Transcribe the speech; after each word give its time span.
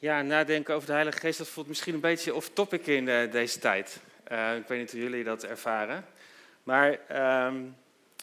Ja, 0.00 0.22
nadenken 0.22 0.74
over 0.74 0.86
de 0.86 0.92
Heilige 0.92 1.18
Geest, 1.18 1.38
dat 1.38 1.48
voelt 1.48 1.66
misschien 1.66 1.94
een 1.94 2.00
beetje 2.00 2.34
off-topic 2.34 2.86
in 2.86 3.06
uh, 3.06 3.32
deze 3.32 3.58
tijd. 3.58 4.00
Uh, 4.32 4.56
ik 4.56 4.66
weet 4.66 4.78
niet 4.78 4.90
hoe 4.90 5.00
jullie 5.00 5.24
dat 5.24 5.44
ervaren. 5.44 6.06
Maar 6.62 6.98
ehm, 7.08 7.64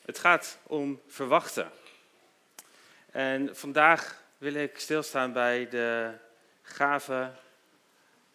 het 0.06 0.20
gaat 0.20 0.58
om 0.64 1.02
verwachten. 1.08 1.72
En 3.12 3.56
vandaag 3.56 4.24
wil 4.38 4.54
ik 4.54 4.80
stilstaan 4.80 5.34
bij 5.34 5.68
de 5.70 6.12
gave 6.62 7.32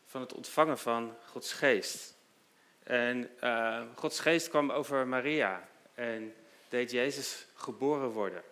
van 0.06 0.20
het 0.20 0.32
ontvangen 0.32 0.78
van 0.78 1.16
Gods 1.26 1.52
Geest. 1.52 2.14
En 2.82 3.30
uh, 3.44 3.80
Gods 3.94 4.20
Geest 4.20 4.48
kwam 4.48 4.70
over 4.70 5.06
Maria 5.06 5.68
en 5.94 6.34
deed 6.68 6.90
Jezus 6.90 7.46
geboren 7.54 8.08
worden. 8.08 8.42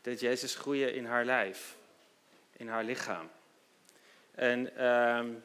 Deed 0.00 0.20
Jezus 0.20 0.54
groeien 0.54 0.94
in 0.94 1.04
haar 1.04 1.24
lijf, 1.24 1.76
in 2.52 2.68
haar 2.68 2.84
lichaam. 2.84 3.30
En 4.34 4.72
uh, 4.78 5.36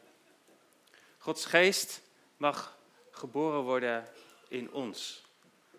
Gods 1.18 1.46
geest 1.46 2.02
mag 2.36 2.76
geboren 3.10 3.60
worden 3.60 4.06
in 4.48 4.72
ons. 4.72 5.24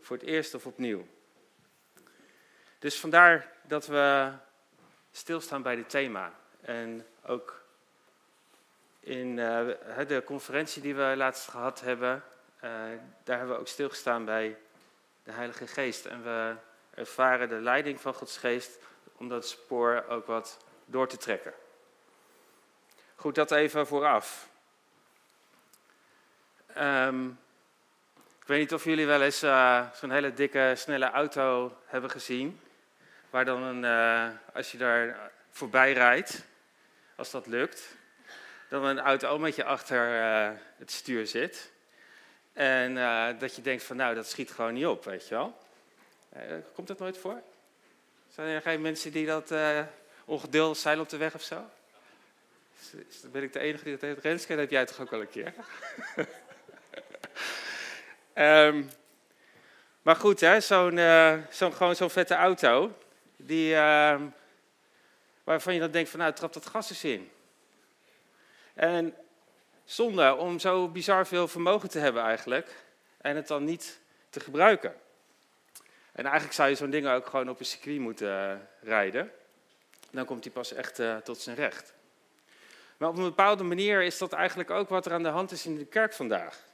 Voor 0.01 0.17
het 0.17 0.25
eerst 0.25 0.53
of 0.53 0.65
opnieuw. 0.65 1.07
Dus 2.79 2.99
vandaar 2.99 3.51
dat 3.63 3.87
we 3.87 4.31
stilstaan 5.11 5.61
bij 5.61 5.75
dit 5.75 5.89
thema. 5.89 6.33
En 6.61 7.05
ook 7.25 7.65
in 8.99 9.37
uh, 9.37 9.67
de 10.07 10.21
conferentie 10.25 10.81
die 10.81 10.95
we 10.95 11.13
laatst 11.15 11.49
gehad 11.49 11.81
hebben, 11.81 12.23
uh, 12.57 12.71
daar 13.23 13.37
hebben 13.37 13.55
we 13.55 13.61
ook 13.61 13.67
stilgestaan 13.67 14.25
bij 14.25 14.57
de 15.23 15.31
Heilige 15.31 15.67
Geest. 15.67 16.05
En 16.05 16.23
we 16.23 16.55
ervaren 16.93 17.49
de 17.49 17.61
leiding 17.61 18.01
van 18.01 18.13
Gods 18.13 18.37
Geest 18.37 18.77
om 19.17 19.29
dat 19.29 19.47
spoor 19.47 20.05
ook 20.09 20.25
wat 20.25 20.57
door 20.85 21.07
te 21.07 21.17
trekken. 21.17 21.53
Goed, 23.19 23.35
dat 23.35 23.51
even 23.51 23.87
vooraf. 23.87 24.49
Um, 26.77 27.39
ik 28.41 28.47
weet 28.47 28.59
niet 28.59 28.73
of 28.73 28.83
jullie 28.83 29.05
wel 29.05 29.21
eens 29.21 29.43
uh, 29.43 29.91
zo'n 29.93 30.11
hele 30.11 30.33
dikke, 30.33 30.73
snelle 30.75 31.09
auto 31.11 31.77
hebben 31.85 32.09
gezien. 32.09 32.59
Waar 33.29 33.45
dan, 33.45 33.63
een, 33.63 33.83
uh, 33.83 34.35
als 34.53 34.71
je 34.71 34.77
daar 34.77 35.31
voorbij 35.51 35.93
rijdt, 35.93 36.45
als 37.15 37.31
dat 37.31 37.47
lukt, 37.47 37.95
dan 38.69 38.83
een 38.83 38.99
auto 38.99 39.37
met 39.37 39.55
je 39.55 39.63
achter 39.63 40.21
uh, 40.21 40.57
het 40.77 40.91
stuur 40.91 41.27
zit. 41.27 41.71
En 42.53 42.95
dat 43.39 43.55
je 43.55 43.61
denkt 43.61 43.83
van 43.83 43.95
nou, 43.95 44.15
dat 44.15 44.27
schiet 44.27 44.51
gewoon 44.51 44.73
niet 44.73 44.85
op, 44.85 45.05
weet 45.05 45.27
je 45.27 45.35
wel. 45.35 45.57
komt 46.73 46.87
dat 46.87 46.99
nooit 46.99 47.17
voor? 47.17 47.41
Zijn 48.33 48.47
er 48.47 48.61
geen 48.61 48.81
mensen 48.81 49.11
die 49.11 49.25
dat 49.25 49.53
ongeduldig 50.25 50.77
zijn 50.77 50.99
op 50.99 51.09
de 51.09 51.17
weg 51.17 51.33
of 51.33 51.41
zo? 51.41 51.69
Ben 53.31 53.43
ik 53.43 53.53
de 53.53 53.59
enige 53.59 53.83
die 53.83 53.93
dat 53.93 54.01
heeft? 54.01 54.21
Renske, 54.21 54.51
dat 54.51 54.59
heb 54.59 54.71
jij 54.71 54.85
toch 54.85 54.99
ook 54.99 55.09
wel 55.09 55.21
een 55.21 55.29
keer? 55.29 55.53
um, 58.35 58.89
maar 60.05 60.15
goed, 60.15 60.39
zo'n 60.59 60.97
uh, 60.97 61.37
zo, 61.51 61.71
gewoon 61.71 61.95
zo'n 61.95 62.09
vette 62.09 62.35
auto, 62.35 62.97
die, 63.35 63.73
uh, 63.73 64.21
waarvan 65.43 65.73
je 65.73 65.79
dan 65.79 65.91
denkt 65.91 66.09
van 66.09 66.19
nou, 66.19 66.33
trap 66.33 66.53
dat 66.53 66.65
gas 66.65 66.89
eens 66.89 67.03
in. 67.03 67.31
En 68.73 69.15
zonde 69.85 70.35
om 70.35 70.59
zo 70.59 70.87
bizar 70.87 71.27
veel 71.27 71.47
vermogen 71.47 71.89
te 71.89 71.99
hebben 71.99 72.23
eigenlijk, 72.23 72.69
en 73.17 73.35
het 73.35 73.47
dan 73.47 73.63
niet 73.63 73.99
te 74.29 74.39
gebruiken. 74.39 74.95
En 76.11 76.23
eigenlijk 76.23 76.53
zou 76.53 76.69
je 76.69 76.75
zo'n 76.75 76.89
ding 76.89 77.07
ook 77.07 77.27
gewoon 77.27 77.49
op 77.49 77.59
een 77.59 77.65
circuit 77.65 77.99
moeten 77.99 78.27
uh, 78.27 78.89
rijden. 78.89 79.31
Dan 80.11 80.25
komt 80.25 80.43
hij 80.43 80.53
pas 80.53 80.73
echt 80.73 80.99
uh, 80.99 81.17
tot 81.17 81.39
zijn 81.39 81.55
recht. 81.55 81.93
Maar 82.97 83.09
op 83.09 83.17
een 83.17 83.23
bepaalde 83.23 83.63
manier 83.63 84.01
is 84.01 84.17
dat 84.17 84.33
eigenlijk 84.33 84.69
ook 84.69 84.89
wat 84.89 85.05
er 85.05 85.13
aan 85.13 85.23
de 85.23 85.29
hand 85.29 85.51
is 85.51 85.65
in 85.65 85.77
de 85.77 85.85
kerk 85.85 86.13
vandaag. 86.13 86.65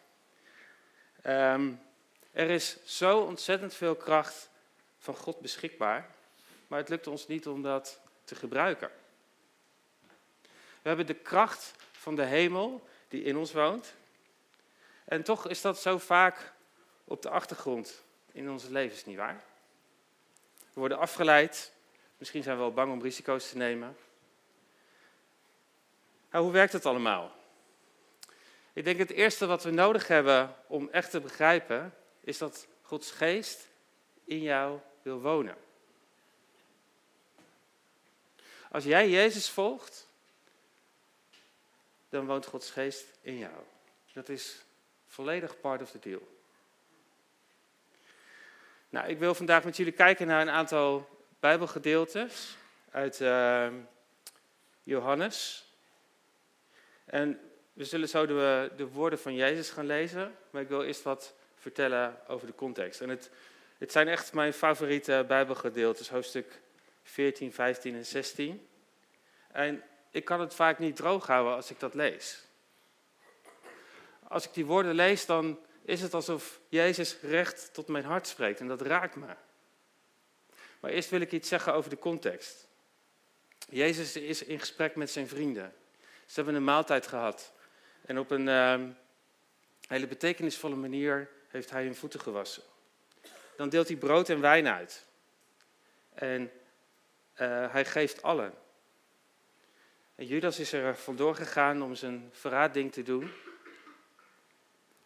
Um, 1.26 1.82
er 2.32 2.50
is 2.50 2.78
zo 2.86 3.20
ontzettend 3.20 3.74
veel 3.74 3.96
kracht 3.96 4.50
van 4.98 5.16
God 5.16 5.40
beschikbaar, 5.40 6.10
maar 6.68 6.80
het 6.80 6.90
lukt 6.90 7.08
ons 7.08 7.28
niet 7.28 7.48
om 7.48 7.62
dat 7.62 8.00
te 8.24 8.36
gebruiken. 8.36 8.92
We 10.82 10.90
hebben 10.90 11.06
de 11.06 11.14
kracht 11.14 11.74
van 11.92 12.16
de 12.16 12.24
hemel 12.24 12.88
die 13.08 13.24
in 13.24 13.38
ons 13.38 13.52
woont. 13.54 13.94
En 15.06 15.24
toch 15.24 15.48
is 15.48 15.62
dat 15.62 15.80
zo 15.80 15.98
vaak 15.98 16.54
op 17.04 17.22
de 17.22 17.30
achtergrond 17.30 18.02
in 18.32 18.50
onze 18.50 18.72
levens, 18.72 19.06
nietwaar? 19.06 19.44
We 20.74 20.80
worden 20.80 20.98
afgeleid. 20.98 21.72
Misschien 22.18 22.44
zijn 22.44 22.56
we 22.56 22.62
wel 22.62 22.74
bang 22.74 22.92
om 22.92 23.02
risico's 23.02 23.50
te 23.50 23.58
nemen. 23.58 23.98
Hoe 26.42 26.52
werkt 26.52 26.74
het 26.74 26.86
allemaal? 26.86 27.32
Ik 28.74 28.84
denk 28.84 28.98
het 28.98 29.12
eerste 29.12 29.46
wat 29.46 29.64
we 29.64 29.72
nodig 29.72 30.08
hebben 30.08 30.56
om 30.68 30.90
echt 30.92 31.12
te 31.12 31.20
begrijpen, 31.20 31.94
is 32.20 32.38
dat 32.38 32.68
Gods 32.82 33.12
geest 33.12 33.68
in 34.24 34.42
jou 34.42 34.80
wil 35.02 35.22
wonen. 35.22 35.58
Als 38.72 38.84
jij 38.84 39.10
Jezus 39.10 39.50
volgt, 39.50 40.08
dan 42.10 42.26
woont 42.26 42.46
Gods 42.46 42.72
geest 42.72 43.06
in 43.22 43.38
jou. 43.38 43.54
Dat 44.14 44.30
is 44.30 44.64
volledig 45.08 45.60
part 45.60 45.82
of 45.82 45.92
the 45.92 46.00
deal. 46.00 46.28
Nou, 48.90 49.08
ik 49.08 49.20
wil 49.20 49.36
vandaag 49.36 49.64
met 49.64 49.78
jullie 49.78 49.94
kijken 49.94 50.28
naar 50.28 50.42
een 50.42 50.50
aantal 50.50 51.10
Bijbelgedeeltes 51.40 52.58
uit 52.92 53.20
uh, 53.20 53.68
Johannes. 54.84 55.66
En 57.14 57.40
we 57.74 57.86
zullen 57.86 58.10
zo 58.10 58.26
de, 58.26 58.72
de, 58.76 58.88
woorden 58.88 59.20
van 59.20 59.36
Jezus 59.36 59.70
gaan 59.70 59.86
lezen, 59.86 60.36
maar 60.50 60.62
ik 60.62 60.68
wil 60.68 60.84
eerst 60.84 61.04
wat 61.04 61.34
vertellen 61.56 62.18
over 62.28 62.48
de 62.48 62.56
context. 62.56 63.02
En 63.02 63.10
het, 63.10 63.30
het 63.78 63.92
zijn 63.92 64.08
echt 64.08 64.34
mijn 64.34 64.54
favoriete 64.54 65.26
Bijbelgedeeltes, 65.28 66.10
hoofdstuk 66.10 66.62
14, 67.04 67.54
15 67.54 67.96
en 67.96 68.06
16. 68.06 68.68
En 69.52 69.84
ik 70.12 70.26
kan 70.26 70.40
het 70.40 70.54
vaak 70.54 70.80
niet 70.80 70.96
droog 70.96 71.28
houden 71.28 71.56
als 71.56 71.72
ik 71.72 71.80
dat 71.80 71.94
lees. 71.94 72.44
Als 74.28 74.46
ik 74.46 74.54
die 74.54 74.66
woorden 74.66 74.96
lees, 74.96 75.26
dan 75.26 75.60
is 75.86 76.02
het 76.02 76.14
alsof 76.14 76.60
Jezus 76.70 77.18
recht 77.22 77.74
tot 77.74 77.88
mijn 77.88 78.06
hart 78.06 78.28
spreekt 78.28 78.60
en 78.60 78.68
dat 78.68 78.82
raakt 78.82 79.16
me. 79.16 79.36
Maar 80.80 80.92
eerst 80.92 81.10
wil 81.10 81.22
ik 81.22 81.32
iets 81.32 81.50
zeggen 81.50 81.74
over 81.74 81.90
de 81.90 82.00
context. 82.00 82.68
Jezus 83.70 84.16
is 84.16 84.44
in 84.44 84.60
gesprek 84.60 84.96
met 84.96 85.10
zijn 85.10 85.28
vrienden. 85.28 85.74
Ze 86.34 86.40
hebben 86.40 86.56
een 86.56 86.64
maaltijd 86.68 87.08
gehad. 87.08 87.54
En 88.06 88.20
op 88.20 88.32
een 88.32 88.48
uh, 88.48 88.90
hele 89.88 90.08
betekenisvolle 90.08 90.76
manier 90.76 91.30
heeft 91.48 91.70
hij 91.70 91.84
hun 91.84 91.96
voeten 91.96 92.20
gewassen. 92.20 92.64
Dan 93.58 93.70
deelt 93.70 93.88
hij 93.88 93.98
brood 93.98 94.30
en 94.30 94.42
wijn 94.42 94.68
uit. 94.68 95.06
En 96.14 96.42
uh, 96.42 97.72
hij 97.72 97.86
geeft 97.86 98.22
allen. 98.22 98.54
En 100.16 100.26
Judas 100.26 100.60
is 100.60 100.74
er 100.74 100.98
vandoor 100.98 101.36
gegaan 101.36 101.82
om 101.84 101.96
zijn 101.96 102.30
verraadding 102.32 102.92
te 102.92 103.04
doen. 103.04 103.32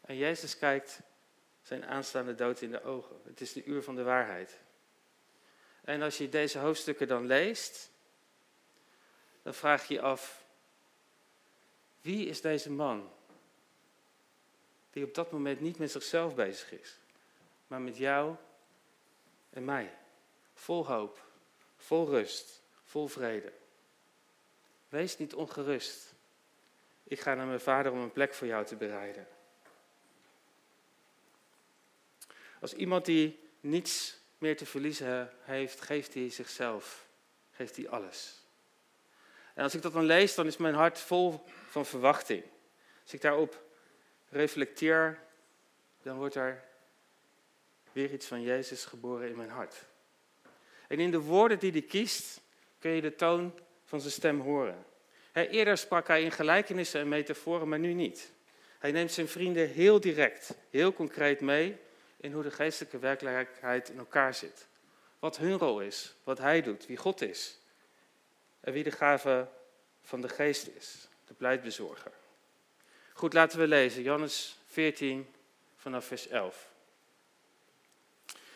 En 0.01 0.17
Jezus 0.17 0.57
kijkt 0.57 1.01
zijn 1.61 1.85
aanstaande 1.85 2.35
dood 2.35 2.61
in 2.61 2.71
de 2.71 2.83
ogen. 2.83 3.21
Het 3.25 3.41
is 3.41 3.53
de 3.53 3.63
uur 3.63 3.83
van 3.83 3.95
de 3.95 4.03
waarheid. 4.03 4.59
En 5.83 6.01
als 6.01 6.17
je 6.17 6.29
deze 6.29 6.59
hoofdstukken 6.59 7.07
dan 7.07 7.25
leest, 7.25 7.91
dan 9.41 9.53
vraag 9.53 9.88
je 9.88 9.94
je 9.94 10.01
af, 10.01 10.45
wie 12.07 12.28
is 12.28 12.41
deze 12.41 12.72
man? 12.72 13.09
Die 14.91 15.03
op 15.03 15.13
dat 15.13 15.31
moment 15.31 15.59
niet 15.59 15.78
met 15.78 15.91
zichzelf 15.91 16.35
bezig 16.35 16.72
is, 16.72 17.00
maar 17.68 17.81
met 17.81 17.97
jou 17.97 18.35
en 19.50 19.66
mij. 19.66 19.97
Vol 20.53 20.88
hoop, 20.88 21.25
vol 21.78 22.06
rust, 22.06 22.62
vol 22.84 23.07
vrede. 23.07 23.53
Wees 24.90 25.18
niet 25.18 25.34
ongerust. 25.34 26.13
Ik 27.04 27.19
ga 27.19 27.33
naar 27.33 27.45
mijn 27.45 27.59
vader 27.59 27.92
om 27.92 27.98
een 27.98 28.12
plek 28.12 28.33
voor 28.33 28.48
jou 28.48 28.65
te 28.65 28.75
bereiden. 28.75 29.27
Als 32.62 32.74
iemand 32.74 33.06
die 33.06 33.39
niets 33.59 34.18
meer 34.38 34.57
te 34.57 34.65
verliezen 34.65 35.33
heeft, 35.39 35.81
geeft 35.81 36.13
hij 36.13 36.30
zichzelf, 36.30 37.07
geeft 37.51 37.75
hij 37.75 37.89
alles. 37.89 38.46
En 39.57 39.63
als 39.63 39.75
ik 39.75 39.81
dat 39.81 39.94
dan 39.94 40.06
lees, 40.06 40.36
dan 40.36 40.48
is 40.48 40.57
mijn 40.57 40.74
hart 40.74 41.00
vol 41.00 41.44
van 41.69 41.86
verwachting. 41.86 42.44
Als 43.04 43.13
ik 43.13 43.21
daarop 43.21 43.63
reflecteer, 44.30 45.19
dan 46.01 46.18
wordt 46.18 46.36
er 46.36 46.63
weer 47.92 48.13
iets 48.13 48.25
van 48.25 48.42
Jezus 48.42 48.86
geboren 48.86 49.30
in 49.30 49.36
mijn 49.36 49.50
hart. 49.50 49.86
En 50.88 51.00
in 51.00 51.12
de 51.12 51.19
woorden 51.19 51.59
die 51.59 51.71
hij 51.71 51.81
kiest, 51.81 52.42
kun 52.80 52.92
je 52.92 53.01
de 53.01 53.15
toon 53.15 53.59
van 53.86 54.01
zijn 54.01 54.13
stem 54.13 54.39
horen. 54.39 54.86
eerder 55.33 55.77
sprak 55.77 56.07
hij 56.07 56.24
in 56.24 56.31
gelijkenissen 56.31 57.01
en 57.01 57.07
metaforen, 57.07 57.69
maar 57.69 57.80
nu 57.80 57.94
niet. 57.94 58.31
Hij 58.80 58.92
neemt 58.92 59.12
zijn 59.12 59.27
vrienden 59.27 59.69
heel 59.69 60.00
direct, 60.00 60.56
heel 60.69 60.94
concreet 60.94 61.42
mee 61.42 61.77
in 62.18 62.31
hoe 62.31 62.44
de 62.44 62.51
geestelijke 62.51 63.00
werkelijkheid 63.00 63.89
in 63.89 63.98
elkaar 63.98 64.33
zit. 64.33 64.68
Wat 65.19 65.38
hun 65.38 65.57
rol 65.57 65.81
is, 65.81 66.15
wat 66.24 66.38
hij 66.38 66.62
doet, 66.62 66.86
wie 66.86 66.98
God 66.98 67.21
is. 67.21 67.59
En 68.59 68.74
wie 68.74 68.83
de 68.83 68.92
gave 68.92 69.48
van 70.01 70.21
de 70.21 70.30
geest 70.30 70.68
is, 70.68 71.07
de 71.27 71.33
pleitbezorger. 71.33 72.12
Goed, 73.13 73.33
laten 73.33 73.59
we 73.59 73.68
lezen. 73.68 74.01
Johannes 74.01 74.59
14 74.65 75.33
vanaf 75.75 76.06
vers 76.06 76.27
11. 76.27 76.69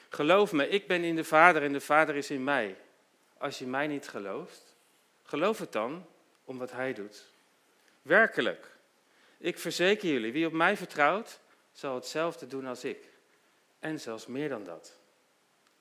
Geloof 0.09 0.51
me, 0.51 0.67
ik 0.67 0.87
ben 0.87 1.03
in 1.03 1.15
de 1.15 1.23
Vader 1.23 1.63
en 1.63 1.73
de 1.73 1.81
Vader 1.81 2.15
is 2.15 2.29
in 2.29 2.43
mij. 2.43 2.75
Als 3.37 3.59
je 3.59 3.65
mij 3.65 3.87
niet 3.87 4.07
gelooft, 4.07 4.75
geloof 5.23 5.59
het 5.59 5.71
dan 5.71 6.05
om 6.43 6.57
wat 6.57 6.71
Hij 6.71 6.93
doet. 6.93 7.23
Werkelijk, 8.01 8.67
ik 9.37 9.59
verzeker 9.59 10.09
jullie, 10.09 10.31
wie 10.31 10.45
op 10.45 10.53
mij 10.53 10.77
vertrouwt, 10.77 11.39
zal 11.71 11.95
hetzelfde 11.95 12.47
doen 12.47 12.65
als 12.65 12.83
ik. 12.83 13.09
En 13.79 13.99
zelfs 13.99 14.25
meer 14.25 14.49
dan 14.49 14.63
dat. 14.63 14.99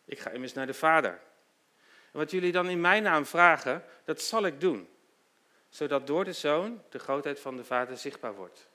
Ik 0.04 0.18
ga 0.18 0.30
immers 0.30 0.52
naar 0.52 0.66
de 0.66 0.74
Vader. 0.74 1.20
Wat 2.10 2.30
jullie 2.30 2.52
dan 2.52 2.68
in 2.68 2.80
mijn 2.80 3.02
naam 3.02 3.26
vragen, 3.26 3.84
dat 4.04 4.20
zal 4.20 4.44
ik 4.44 4.60
doen. 4.60 4.88
Zodat 5.68 6.06
door 6.06 6.24
de 6.24 6.32
Zoon 6.32 6.82
de 6.88 6.98
grootheid 6.98 7.40
van 7.40 7.56
de 7.56 7.64
Vader 7.64 7.96
zichtbaar 7.96 8.34
wordt. 8.34 8.68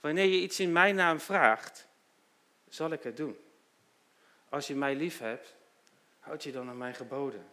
Wanneer 0.00 0.24
je 0.24 0.40
iets 0.40 0.60
in 0.60 0.72
mijn 0.72 0.94
naam 0.94 1.20
vraagt, 1.20 1.88
zal 2.68 2.90
ik 2.90 3.02
het 3.02 3.16
doen. 3.16 3.38
Als 4.48 4.66
je 4.66 4.74
mij 4.74 4.94
lief 4.94 5.18
hebt, 5.18 5.54
houd 6.20 6.42
je 6.42 6.52
dan 6.52 6.68
aan 6.68 6.78
mijn 6.78 6.94
geboden. 6.94 7.46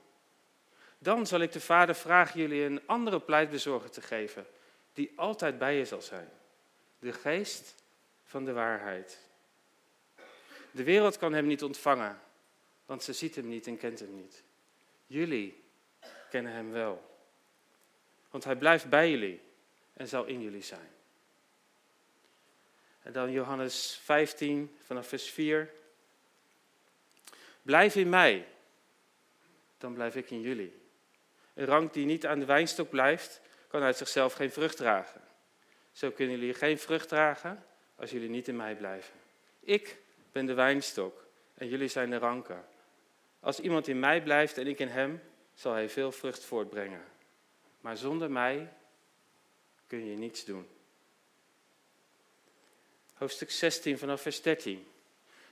Dan 0.97 1.27
zal 1.27 1.39
ik 1.39 1.51
de 1.51 1.61
Vader 1.61 1.95
vragen 1.95 2.39
jullie 2.39 2.63
een 2.63 2.81
andere 2.85 3.19
pleitbezorger 3.19 3.89
te 3.89 4.01
geven, 4.01 4.45
die 4.93 5.11
altijd 5.15 5.57
bij 5.57 5.77
je 5.77 5.85
zal 5.85 6.01
zijn. 6.01 6.29
De 6.99 7.13
geest 7.13 7.75
van 8.23 8.45
de 8.45 8.53
waarheid. 8.53 9.19
De 10.71 10.83
wereld 10.83 11.17
kan 11.17 11.33
hem 11.33 11.45
niet 11.45 11.63
ontvangen, 11.63 12.21
want 12.85 13.03
ze 13.03 13.13
ziet 13.13 13.35
hem 13.35 13.47
niet 13.47 13.67
en 13.67 13.77
kent 13.77 13.99
hem 13.99 14.15
niet. 14.15 14.42
Jullie 15.13 15.63
kennen 16.29 16.51
hem 16.51 16.71
wel, 16.71 17.19
want 18.29 18.43
hij 18.43 18.55
blijft 18.55 18.89
bij 18.89 19.09
jullie 19.09 19.41
en 19.93 20.07
zal 20.07 20.25
in 20.25 20.41
jullie 20.41 20.61
zijn. 20.61 20.89
En 23.01 23.13
dan 23.13 23.31
Johannes 23.31 23.99
15 24.03 24.75
vanaf 24.85 25.07
vers 25.07 25.29
4. 25.29 25.69
Blijf 27.61 27.95
in 27.95 28.09
mij, 28.09 28.47
dan 29.77 29.93
blijf 29.93 30.15
ik 30.15 30.29
in 30.29 30.41
jullie. 30.41 30.81
Een 31.53 31.65
rank 31.65 31.93
die 31.93 32.05
niet 32.05 32.25
aan 32.25 32.39
de 32.39 32.45
wijnstok 32.45 32.89
blijft, 32.89 33.41
kan 33.67 33.81
uit 33.81 33.97
zichzelf 33.97 34.33
geen 34.33 34.51
vrucht 34.51 34.77
dragen. 34.77 35.21
Zo 35.91 36.11
kunnen 36.11 36.39
jullie 36.39 36.53
geen 36.53 36.79
vrucht 36.79 37.07
dragen 37.07 37.65
als 37.95 38.11
jullie 38.11 38.29
niet 38.29 38.47
in 38.47 38.55
mij 38.55 38.75
blijven. 38.75 39.15
Ik 39.59 39.97
ben 40.31 40.45
de 40.45 40.53
wijnstok 40.53 41.25
en 41.53 41.67
jullie 41.67 41.87
zijn 41.87 42.09
de 42.09 42.17
ranken. 42.17 42.71
Als 43.43 43.59
iemand 43.59 43.87
in 43.87 43.99
mij 43.99 44.23
blijft 44.23 44.57
en 44.57 44.67
ik 44.67 44.79
in 44.79 44.87
hem, 44.87 45.21
zal 45.53 45.73
hij 45.73 45.89
veel 45.89 46.11
vrucht 46.11 46.43
voortbrengen. 46.43 47.03
Maar 47.81 47.97
zonder 47.97 48.31
mij 48.31 48.73
kun 49.87 50.05
je 50.05 50.17
niets 50.17 50.45
doen. 50.45 50.67
Hoofdstuk 53.13 53.51
16 53.51 53.97
vanaf 53.97 54.21
vers 54.21 54.41
13. 54.41 54.87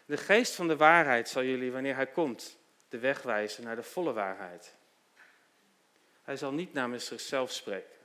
De 0.06 0.18
geest 0.18 0.56
van 0.56 0.68
de 0.68 0.78
waarheid 0.78 1.30
zal 1.30 1.44
jullie, 1.44 1.72
wanneer 1.72 1.96
hij 1.96 2.08
komt, 2.08 2.58
de 2.90 3.00
weg 3.00 3.22
wijzen 3.22 3.64
naar 3.64 3.76
de 3.76 3.84
volle 3.84 4.14
waarheid. 4.14 4.76
Hij 6.24 6.38
zal 6.38 6.52
niet 6.52 6.74
namens 6.74 7.06
zichzelf 7.06 7.52
spreken, 7.52 7.98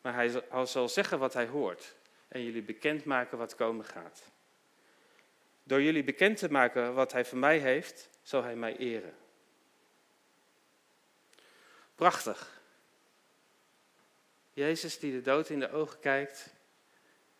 maar 0.00 0.14
hij 0.14 0.42
zal 0.66 0.88
zeggen 0.88 1.18
wat 1.18 1.34
hij 1.34 1.46
hoort 1.46 1.94
en 2.28 2.44
jullie 2.44 2.62
bekendmaken 2.62 3.38
wat 3.38 3.54
komen 3.54 3.84
gaat. 3.84 4.22
Door 5.70 5.82
jullie 5.82 6.04
bekend 6.04 6.38
te 6.38 6.50
maken 6.50 6.94
wat 6.94 7.12
hij 7.12 7.24
van 7.24 7.38
mij 7.38 7.58
heeft, 7.58 8.08
zal 8.22 8.42
hij 8.42 8.56
mij 8.56 8.76
eren. 8.76 9.14
Prachtig. 11.94 12.60
Jezus 14.52 14.98
die 14.98 15.12
de 15.12 15.20
dood 15.20 15.48
in 15.48 15.60
de 15.60 15.70
ogen 15.70 16.00
kijkt 16.00 16.54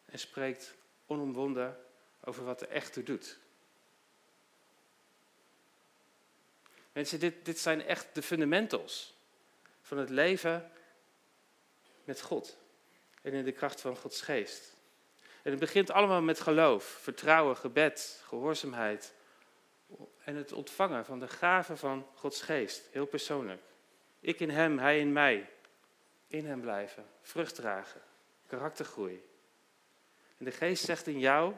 en 0.05 0.19
spreekt 0.19 0.75
onomwonden 1.06 1.79
over 2.25 2.44
wat 2.44 2.61
er 2.61 2.69
echt 2.69 2.93
toe 2.93 3.03
doet. 3.03 3.38
Mensen, 6.93 7.21
dit, 7.21 7.44
dit 7.44 7.59
zijn 7.59 7.82
echt 7.82 8.15
de 8.15 8.23
fundamentals 8.23 9.17
van 9.82 9.99
het 9.99 10.11
leven 10.11 10.73
met 12.05 12.21
God 12.21 12.59
en 13.23 13.32
in 13.32 13.44
de 13.44 13.53
kracht 13.53 13.81
van 13.81 13.97
Gods 13.97 14.21
geest. 14.21 14.79
En 15.43 15.51
het 15.51 15.61
begint 15.61 15.91
allemaal 15.91 16.23
met 16.23 16.41
geloof, 16.41 16.85
vertrouwen, 16.85 17.57
gebed, 17.57 18.23
gehoorzaamheid 18.27 19.15
en 20.25 20.35
het 20.37 20.53
ontvangen 20.53 21.05
van 21.05 21.21
de 21.21 21.29
gave 21.29 21.77
van 21.77 22.07
Gods 22.15 22.43
geest, 22.43 22.89
heel 22.91 23.07
persoonlijk. 23.07 23.63
Ik 24.21 24.41
in 24.41 24.51
Hem, 24.51 24.79
Hij 24.79 24.99
in 24.99 25.13
mij. 25.13 25.51
In 26.27 26.47
Hem 26.47 26.61
blijven, 26.61 27.07
vrucht 27.23 27.55
dragen, 27.55 28.01
karaktergroei. 28.47 29.29
En 30.39 30.45
de 30.45 30.51
geest 30.51 30.85
zegt 30.85 31.07
in 31.07 31.19
jou 31.19 31.55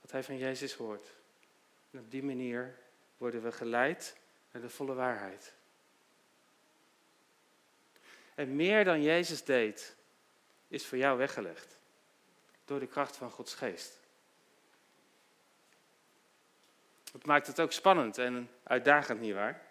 wat 0.00 0.10
hij 0.10 0.22
van 0.22 0.38
Jezus 0.38 0.74
hoort. 0.74 1.12
En 1.90 1.98
op 1.98 2.10
die 2.10 2.22
manier 2.22 2.78
worden 3.16 3.42
we 3.42 3.52
geleid 3.52 4.16
naar 4.50 4.62
de 4.62 4.70
volle 4.70 4.94
waarheid. 4.94 5.54
En 8.34 8.56
meer 8.56 8.84
dan 8.84 9.02
Jezus 9.02 9.44
deed, 9.44 9.96
is 10.68 10.86
voor 10.86 10.98
jou 10.98 11.18
weggelegd. 11.18 11.80
Door 12.64 12.80
de 12.80 12.86
kracht 12.86 13.16
van 13.16 13.30
Gods 13.30 13.54
geest. 13.54 14.00
Dat 17.12 17.24
maakt 17.24 17.46
het 17.46 17.60
ook 17.60 17.72
spannend 17.72 18.18
en 18.18 18.50
uitdagend, 18.62 19.20
nietwaar? 19.20 19.62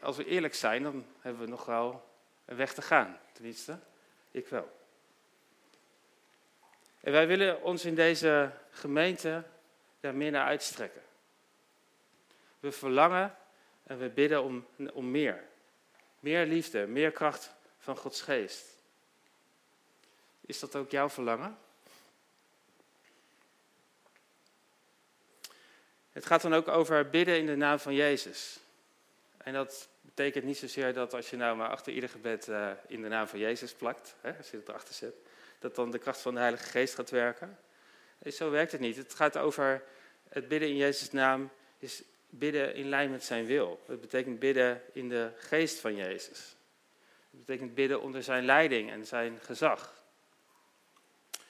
Als 0.00 0.16
we 0.16 0.24
eerlijk 0.24 0.54
zijn, 0.54 0.82
dan 0.82 1.06
hebben 1.20 1.42
we 1.42 1.48
nog 1.48 1.64
wel 1.64 2.08
een 2.44 2.56
weg 2.56 2.74
te 2.74 2.82
gaan. 2.82 3.18
Tenminste, 3.32 3.78
ik 4.30 4.48
wel. 4.48 4.74
En 7.00 7.12
wij 7.12 7.26
willen 7.26 7.62
ons 7.62 7.84
in 7.84 7.94
deze 7.94 8.52
gemeente 8.70 9.44
daar 10.00 10.14
meer 10.14 10.30
naar 10.30 10.46
uitstrekken. 10.46 11.02
We 12.60 12.72
verlangen 12.72 13.36
en 13.82 13.98
we 13.98 14.08
bidden 14.08 14.42
om, 14.42 14.66
om 14.92 15.10
meer. 15.10 15.44
Meer 16.20 16.46
liefde, 16.46 16.86
meer 16.86 17.10
kracht 17.10 17.54
van 17.78 17.96
Gods 17.96 18.20
geest. 18.22 18.75
Is 20.46 20.58
dat 20.58 20.76
ook 20.76 20.90
jouw 20.90 21.08
verlangen? 21.08 21.58
Het 26.12 26.26
gaat 26.26 26.42
dan 26.42 26.54
ook 26.54 26.68
over 26.68 27.10
bidden 27.10 27.38
in 27.38 27.46
de 27.46 27.56
naam 27.56 27.78
van 27.78 27.94
Jezus. 27.94 28.58
En 29.36 29.52
dat 29.52 29.88
betekent 30.00 30.44
niet 30.44 30.58
zozeer 30.58 30.94
dat 30.94 31.14
als 31.14 31.30
je 31.30 31.36
nou 31.36 31.56
maar 31.56 31.68
achter 31.68 31.92
ieder 31.92 32.08
gebed 32.08 32.48
uh, 32.48 32.70
in 32.86 33.02
de 33.02 33.08
naam 33.08 33.26
van 33.26 33.38
Jezus 33.38 33.72
plakt, 33.72 34.14
hè, 34.20 34.36
als 34.36 34.50
je 34.50 34.56
het 34.56 34.68
erachter 34.68 34.94
zet, 34.94 35.14
dat 35.58 35.74
dan 35.74 35.90
de 35.90 35.98
kracht 35.98 36.20
van 36.20 36.34
de 36.34 36.40
Heilige 36.40 36.64
Geest 36.64 36.94
gaat 36.94 37.10
werken. 37.10 37.58
zo 38.26 38.50
werkt 38.50 38.72
het 38.72 38.80
niet. 38.80 38.96
Het 38.96 39.14
gaat 39.14 39.36
over 39.36 39.82
het 40.28 40.48
bidden 40.48 40.68
in 40.68 40.76
Jezus' 40.76 41.10
naam, 41.10 41.50
is 41.78 42.02
bidden 42.28 42.74
in 42.74 42.88
lijn 42.88 43.10
met 43.10 43.24
zijn 43.24 43.46
wil. 43.46 43.82
Het 43.86 44.00
betekent 44.00 44.38
bidden 44.38 44.82
in 44.92 45.08
de 45.08 45.30
geest 45.36 45.78
van 45.78 45.96
Jezus. 45.96 46.56
Het 47.30 47.44
betekent 47.44 47.74
bidden 47.74 48.00
onder 48.00 48.22
zijn 48.22 48.44
leiding 48.44 48.90
en 48.90 49.06
zijn 49.06 49.38
gezag. 49.42 50.04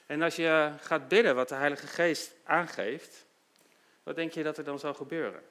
En 0.06 0.22
als 0.22 0.36
je 0.36 0.72
gaat 0.80 1.08
bidden 1.08 1.34
wat 1.34 1.48
de 1.48 1.54
Heilige 1.54 1.86
Geest 1.86 2.34
aangeeft, 2.44 3.26
wat 4.02 4.16
denk 4.16 4.32
je 4.32 4.42
dat 4.42 4.58
er 4.58 4.64
dan 4.64 4.78
zal 4.78 4.94
gebeuren? 4.94 5.42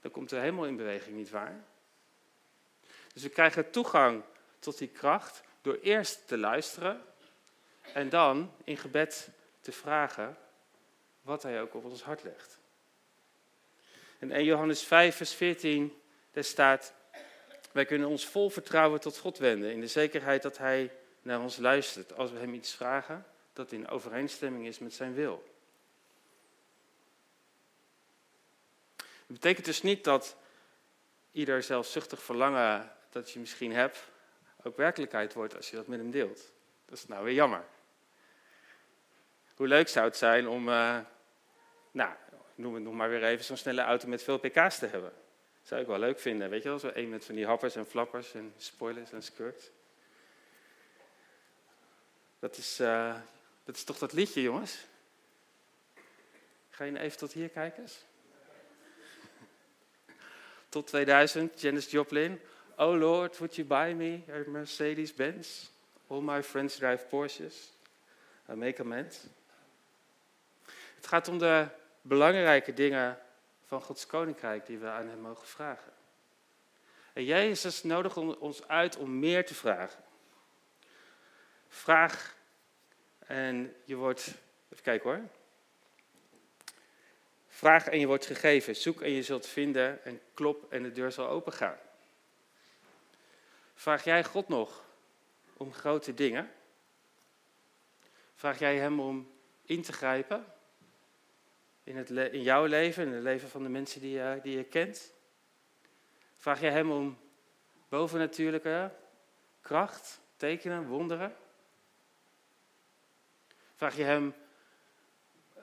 Dan 0.00 0.10
komt 0.10 0.30
de 0.30 0.36
hemel 0.36 0.66
in 0.66 0.76
beweging, 0.76 1.16
niet 1.16 1.30
waar? 1.30 1.64
Dus 3.12 3.22
we 3.22 3.28
krijgen 3.28 3.70
toegang 3.70 4.22
tot 4.58 4.78
die 4.78 4.88
kracht 4.88 5.42
door 5.62 5.78
eerst 5.82 6.26
te 6.26 6.38
luisteren 6.38 7.04
en 7.92 8.08
dan 8.08 8.52
in 8.64 8.76
gebed 8.76 9.28
te 9.60 9.72
vragen 9.72 10.36
wat 11.22 11.42
hij 11.42 11.60
ook 11.60 11.74
op 11.74 11.84
ons 11.84 12.02
hart 12.02 12.22
legt. 12.22 12.58
In 14.18 14.32
1 14.32 14.44
Johannes 14.44 14.82
5, 14.82 15.16
vers 15.16 15.34
14, 15.34 16.00
daar 16.30 16.44
staat, 16.44 16.92
wij 17.76 17.84
kunnen 17.84 18.08
ons 18.08 18.26
vol 18.26 18.50
vertrouwen 18.50 19.00
tot 19.00 19.18
God 19.18 19.38
wenden, 19.38 19.72
in 19.72 19.80
de 19.80 19.86
zekerheid 19.86 20.42
dat 20.42 20.58
hij 20.58 20.92
naar 21.22 21.40
ons 21.40 21.56
luistert 21.56 22.16
als 22.16 22.30
we 22.30 22.38
hem 22.38 22.54
iets 22.54 22.74
vragen 22.74 23.26
dat 23.52 23.72
in 23.72 23.88
overeenstemming 23.88 24.66
is 24.66 24.78
met 24.78 24.94
zijn 24.94 25.14
wil. 25.14 25.44
Het 28.96 29.26
betekent 29.26 29.64
dus 29.64 29.82
niet 29.82 30.04
dat 30.04 30.36
ieder 31.32 31.62
zelfzuchtig 31.62 32.22
verlangen 32.22 32.92
dat 33.10 33.30
je 33.30 33.38
misschien 33.38 33.72
hebt, 33.72 33.98
ook 34.62 34.76
werkelijkheid 34.76 35.34
wordt 35.34 35.56
als 35.56 35.70
je 35.70 35.76
dat 35.76 35.86
met 35.86 35.98
hem 35.98 36.10
deelt. 36.10 36.52
Dat 36.84 36.98
is 36.98 37.06
nou 37.06 37.24
weer 37.24 37.34
jammer. 37.34 37.64
Hoe 39.54 39.68
leuk 39.68 39.88
zou 39.88 40.06
het 40.06 40.16
zijn 40.16 40.48
om, 40.48 40.68
uh, 40.68 40.98
nou, 41.90 42.12
noem 42.54 42.74
het 42.74 42.82
nog 42.82 42.94
maar 42.94 43.08
weer 43.08 43.24
even, 43.24 43.44
zo'n 43.44 43.56
snelle 43.56 43.82
auto 43.82 44.08
met 44.08 44.22
veel 44.22 44.38
pk's 44.38 44.78
te 44.78 44.86
hebben. 44.86 45.12
Zou 45.66 45.80
ik 45.80 45.86
wel 45.86 45.98
leuk 45.98 46.18
vinden, 46.18 46.50
weet 46.50 46.62
je 46.62 46.68
wel, 46.68 46.78
zo 46.78 46.88
één 46.88 47.08
met 47.08 47.24
van 47.24 47.34
die 47.34 47.46
happers 47.46 47.76
en 47.76 47.86
flappers 47.86 48.34
en 48.34 48.54
spoilers 48.56 49.12
en 49.12 49.22
skirts. 49.22 49.70
Dat 52.38 52.56
is, 52.56 52.80
uh, 52.80 53.16
dat 53.64 53.76
is 53.76 53.84
toch 53.84 53.98
dat 53.98 54.12
liedje, 54.12 54.42
jongens? 54.42 54.86
Ga 56.70 56.84
je 56.84 56.98
even 56.98 57.18
tot 57.18 57.32
hier 57.32 57.48
kijken? 57.48 57.84
tot 60.68 60.86
2000, 60.86 61.60
Janis 61.60 61.90
Joplin. 61.90 62.40
Oh 62.76 62.98
Lord, 62.98 63.38
would 63.38 63.54
you 63.54 63.66
buy 63.66 63.92
me 63.92 64.22
a 64.30 64.50
Mercedes-Benz? 64.50 65.70
All 66.06 66.20
my 66.20 66.42
friends 66.42 66.76
drive 66.76 67.06
Porsches. 67.06 67.72
I 68.50 68.54
make 68.54 68.80
amends. 68.80 69.18
Het 70.94 71.06
gaat 71.06 71.28
om 71.28 71.38
de 71.38 71.66
belangrijke 72.02 72.74
dingen 72.74 73.18
van 73.66 73.80
Gods 73.80 74.06
koninkrijk 74.06 74.66
die 74.66 74.78
we 74.78 74.88
aan 74.88 75.08
hem 75.08 75.20
mogen 75.20 75.46
vragen. 75.46 75.92
En 77.12 77.24
Jezus 77.24 77.82
nodigt 77.82 78.16
ons 78.16 78.68
uit 78.68 78.96
om 78.96 79.18
meer 79.18 79.46
te 79.46 79.54
vragen. 79.54 80.04
Vraag 81.68 82.36
en 83.18 83.74
je 83.84 83.96
wordt, 83.96 84.34
even 84.68 84.82
kijken 84.82 85.10
hoor. 85.10 85.20
Vraag 87.48 87.86
en 87.86 87.98
je 87.98 88.06
wordt 88.06 88.26
gegeven. 88.26 88.76
Zoek 88.76 89.00
en 89.00 89.10
je 89.10 89.22
zult 89.22 89.46
vinden. 89.46 90.04
En 90.04 90.20
klop 90.34 90.72
en 90.72 90.82
de 90.82 90.92
deur 90.92 91.12
zal 91.12 91.28
opengaan. 91.28 91.78
Vraag 93.74 94.04
jij 94.04 94.24
God 94.24 94.48
nog 94.48 94.84
om 95.56 95.72
grote 95.72 96.14
dingen? 96.14 96.52
Vraag 98.34 98.58
jij 98.58 98.76
Hem 98.76 99.00
om 99.00 99.32
in 99.62 99.82
te 99.82 99.92
grijpen 99.92 100.55
in, 101.86 101.96
het 101.96 102.10
in 102.10 102.42
jouw 102.42 102.64
leven, 102.64 103.06
in 103.06 103.12
het 103.12 103.22
leven 103.22 103.48
van 103.48 103.62
de 103.62 103.68
mensen 103.68 104.00
die 104.00 104.10
je, 104.10 104.38
die 104.42 104.56
je 104.56 104.64
kent? 104.64 105.12
Vraag 106.36 106.60
jij 106.60 106.70
Hem 106.70 106.90
om 106.90 107.18
bovennatuurlijke 107.88 108.92
kracht, 109.60 110.20
tekenen, 110.36 110.86
wonderen? 110.86 111.36
Vraag 113.74 113.96
je 113.96 114.02
Hem 114.02 114.34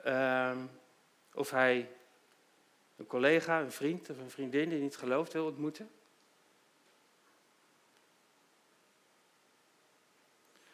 uh, 0.06 0.56
of 1.34 1.50
Hij 1.50 1.90
een 2.96 3.06
collega, 3.06 3.60
een 3.60 3.72
vriend 3.72 4.10
of 4.10 4.18
een 4.18 4.30
vriendin 4.30 4.68
die 4.68 4.80
niet 4.80 4.96
gelooft 4.96 5.32
wil 5.32 5.46
ontmoeten? 5.46 5.90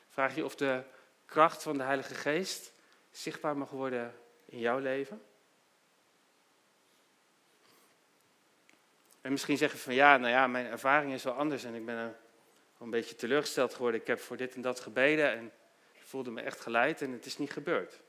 Vraag 0.08 0.34
je 0.34 0.44
of 0.44 0.54
de 0.54 0.82
kracht 1.24 1.62
van 1.62 1.76
de 1.76 1.82
Heilige 1.82 2.14
Geest 2.14 2.72
zichtbaar 3.10 3.56
mag 3.56 3.70
worden 3.70 4.14
in 4.44 4.58
jouw 4.58 4.78
leven? 4.78 5.22
En 9.20 9.30
misschien 9.30 9.56
zeggen 9.56 9.78
van 9.78 9.94
ja, 9.94 10.16
nou 10.16 10.32
ja, 10.32 10.46
mijn 10.46 10.66
ervaring 10.66 11.12
is 11.12 11.24
wel 11.24 11.32
anders 11.32 11.64
en 11.64 11.74
ik 11.74 11.86
ben 11.86 11.96
een, 11.96 12.14
een 12.78 12.90
beetje 12.90 13.14
teleurgesteld 13.14 13.74
geworden. 13.74 14.00
Ik 14.00 14.06
heb 14.06 14.20
voor 14.20 14.36
dit 14.36 14.54
en 14.54 14.60
dat 14.60 14.80
gebeden 14.80 15.32
en 15.32 15.52
voelde 16.10 16.30
me 16.30 16.40
echt 16.40 16.60
geleid 16.60 17.02
en 17.02 17.12
het 17.12 17.26
is 17.26 17.38
niet 17.38 17.52
gebeurd. 17.52 18.00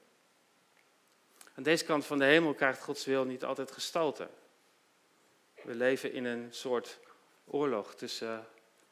Aan 1.55 1.63
deze 1.63 1.85
kant 1.85 2.05
van 2.05 2.17
de 2.17 2.25
hemel 2.25 2.53
krijgt 2.53 2.81
Gods 2.81 3.05
wil 3.05 3.25
niet 3.25 3.43
altijd 3.43 3.71
gestalte. 3.71 4.29
We 5.63 5.75
leven 5.75 6.13
in 6.13 6.25
een 6.25 6.47
soort 6.53 6.99
oorlog 7.45 7.95
tussen 7.95 8.47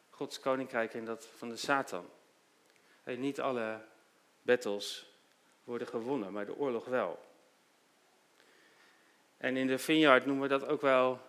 Gods 0.09 0.39
koninkrijk 0.39 0.93
en 0.93 1.05
dat 1.05 1.27
van 1.37 1.49
de 1.49 1.55
Satan. 1.55 2.09
En 3.03 3.19
niet 3.19 3.39
alle 3.39 3.81
battles 4.41 5.13
worden 5.63 5.87
gewonnen, 5.87 6.33
maar 6.33 6.45
de 6.45 6.55
oorlog 6.55 6.85
wel. 6.85 7.19
En 9.37 9.57
in 9.57 9.67
de 9.67 9.77
vineyard 9.77 10.25
noemen 10.25 10.43
we 10.43 10.57
dat 10.57 10.67
ook 10.67 10.81
wel 10.81 11.21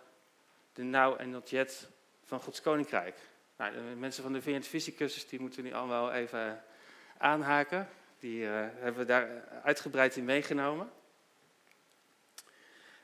de 0.73 0.83
now 0.83 1.21
en 1.21 1.29
not 1.29 1.49
yet 1.49 1.89
van 2.23 2.39
Gods 2.39 2.61
koninkrijk. 2.61 3.17
Nou, 3.57 3.73
de 3.73 3.79
mensen 3.79 4.23
van 4.23 4.33
de 4.33 4.41
Vineyard 4.41 4.67
Fysicus 4.67 5.27
die 5.27 5.39
moeten 5.39 5.63
nu 5.63 5.73
allemaal 5.73 6.11
even 6.11 6.63
aanhaken. 7.17 7.89
Die 8.19 8.41
uh, 8.41 8.49
hebben 8.53 8.97
we 8.97 9.05
daar 9.05 9.47
uitgebreid 9.63 10.15
in 10.15 10.25
meegenomen. 10.25 10.91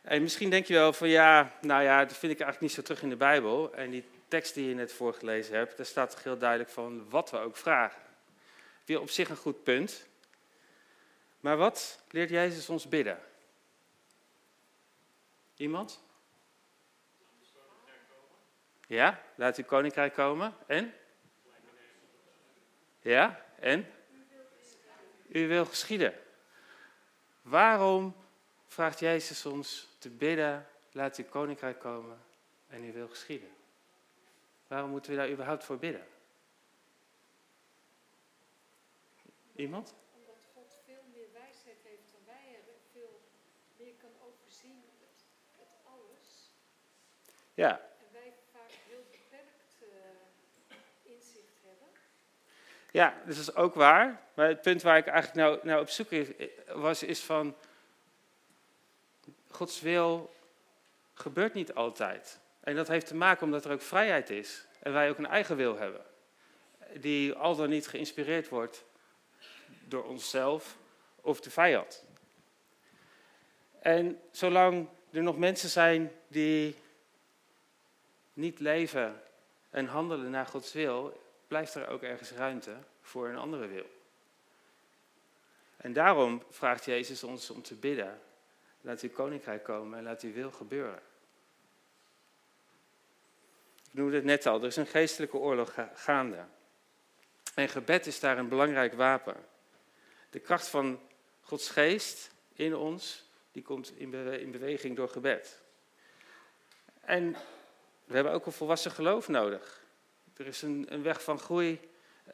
En 0.02 0.22
misschien 0.22 0.50
denk 0.50 0.66
je 0.66 0.74
wel 0.74 0.94
van 0.94 1.10
ja, 1.10 1.52
nou 1.62 1.84
ja, 1.84 2.06
dat 2.06 2.18
vind 2.18 2.32
ik 2.32 2.40
eigenlijk 2.40 2.62
niet 2.62 2.72
zo 2.72 2.82
terug 2.82 3.02
in 3.02 3.10
de 3.10 3.16
Bijbel. 3.16 3.74
En 3.74 3.90
die 3.90 4.04
tekst 4.28 4.54
die 4.54 4.68
je 4.68 4.76
net 4.76 4.94
voorgelezen 4.94 5.56
hebt, 5.56 5.78
daar 5.78 5.86
staat 5.86 6.10
toch 6.10 6.24
heel 6.24 6.38
duidelijk 6.38 6.70
van 6.70 7.10
wat 7.10 7.32
we 7.32 7.38
ook 7.38 7.58
vragen. 7.58 8.02
Weer 8.86 9.02
op 9.02 9.10
zich 9.10 9.30
een 9.30 9.36
goed 9.36 9.64
punt. 9.64 10.08
Maar 11.40 11.58
wat 11.58 12.00
leert 12.10 12.30
Jezus 12.30 12.70
ons 12.70 12.88
bidden? 12.88 13.20
Iemand? 15.56 16.02
Ja, 18.88 19.24
laat 19.36 19.58
uw 19.58 19.64
koninkrijk 19.64 20.14
komen. 20.14 20.54
En? 20.66 20.94
Ja, 23.00 23.46
en? 23.60 23.92
U 25.28 25.48
wil 25.48 25.66
geschieden. 25.66 26.14
Waarom 27.42 28.16
vraagt 28.68 29.00
Jezus 29.00 29.46
ons 29.46 29.96
te 30.00 30.10
bidden, 30.10 30.68
laat 30.92 31.18
uw 31.18 31.26
koninkrijk 31.26 31.80
komen 31.80 32.22
en 32.68 32.84
u 32.84 32.94
wil 32.94 33.08
geschieden? 33.08 33.50
Waarom 34.68 34.90
moeten 34.90 35.12
we 35.12 35.18
daar 35.18 35.30
überhaupt 35.30 35.64
voor 35.64 35.78
bidden? 35.78 36.08
Iemand? 39.56 39.96
Omdat 40.14 40.42
God 40.54 40.82
veel 40.86 41.04
meer 41.14 41.28
wijsheid 41.34 41.78
heeft 41.84 42.12
dan 42.12 42.22
wij 42.26 42.46
hebben, 42.56 42.74
veel 42.92 43.22
meer 43.78 43.94
kan 44.02 44.12
overzien 44.28 44.84
alles. 45.84 46.52
Ja, 47.54 47.80
En 48.00 48.12
wij 48.12 48.34
vaak 48.52 48.72
heel 48.90 49.04
beperkt 49.12 49.74
uh, 49.82 49.90
inzicht 51.14 51.58
hebben. 51.64 51.88
Ja, 52.92 53.22
dus 53.26 53.36
dat 53.36 53.48
is 53.48 53.56
ook 53.56 53.74
waar. 53.74 54.22
Maar 54.34 54.48
het 54.48 54.62
punt 54.62 54.82
waar 54.82 54.98
ik 54.98 55.08
eigenlijk 55.08 55.48
nou, 55.48 55.68
nou 55.68 55.82
op 55.82 55.90
zoek 55.90 56.10
was, 56.68 57.04
is 57.04 57.20
van... 57.24 57.56
Gods 59.50 59.82
wil 59.82 60.36
gebeurt 61.14 61.54
niet 61.54 61.74
altijd. 61.74 62.40
En 62.60 62.76
dat 62.76 62.88
heeft 62.88 63.08
te 63.08 63.16
maken 63.16 63.46
omdat 63.46 63.66
er 63.66 63.72
ook 63.72 63.82
vrijheid 63.82 64.30
is. 64.30 64.66
En 64.80 64.94
wij 64.94 65.10
ook 65.10 65.18
een 65.18 65.26
eigen 65.26 65.56
wil 65.56 65.78
hebben. 65.78 66.06
Die 66.94 67.34
al 67.34 67.56
dan 67.56 67.70
niet 67.70 67.88
geïnspireerd 67.88 68.50
wordt 68.50 68.84
door 69.84 70.04
onszelf 70.04 70.78
of 71.16 71.40
de 71.40 71.50
vijand. 71.50 72.06
En 73.80 74.22
zolang 74.32 74.88
er 75.12 75.24
nog 75.24 75.38
mensen 75.38 75.70
zijn 75.70 76.12
die 76.28 76.76
niet 78.34 78.60
leven 78.60 79.22
en 79.70 79.86
handelen 79.86 80.32
naar 80.32 80.46
Gods 80.46 80.74
wil, 80.74 81.22
blijft 81.48 81.76
er 81.76 81.88
ook 81.88 82.02
ergens 82.02 82.32
ruimte 82.32 82.76
voor 83.02 83.28
een 83.28 83.38
andere 83.38 83.68
wil. 83.68 83.90
En 85.78 85.94
daarom 85.94 86.44
vraagt 86.50 86.86
Jezus 86.86 87.24
ons 87.24 87.50
om 87.50 87.62
te 87.62 87.76
bidden. 87.76 88.22
Laat 88.82 89.02
uw 89.02 89.10
koninkrijk 89.10 89.64
komen 89.64 89.98
en 89.98 90.04
laat 90.04 90.22
uw 90.22 90.34
wil 90.34 90.52
gebeuren. 90.52 91.02
Ik 93.88 93.94
noemde 93.94 94.16
het 94.16 94.26
net 94.26 94.46
al, 94.46 94.60
er 94.60 94.68
is 94.68 94.76
een 94.76 94.88
geestelijke 94.88 95.38
oorlog 95.38 95.74
gaande. 95.94 96.46
En 97.56 97.70
gebed 97.70 98.06
is 98.06 98.20
daar 98.20 98.38
een 98.38 98.50
belangrijk 98.50 98.94
wapen. 98.94 99.36
De 100.30 100.40
kracht 100.40 100.68
van 100.68 101.00
Gods 101.42 101.70
geest 101.70 102.32
in 102.54 102.76
ons, 102.76 103.30
die 103.52 103.64
komt 103.64 103.98
in 103.98 104.52
beweging 104.52 104.96
door 104.96 105.10
gebed. 105.10 105.62
En 107.02 107.36
we 108.06 108.14
hebben 108.14 108.34
ook 108.34 108.46
een 108.46 108.52
volwassen 108.52 108.92
geloof 108.92 109.28
nodig. 109.28 109.86
Er 110.38 110.48
is 110.48 110.62
een, 110.62 110.86
een 110.90 111.04
weg 111.04 111.24
van 111.24 111.40
groei 111.40 111.80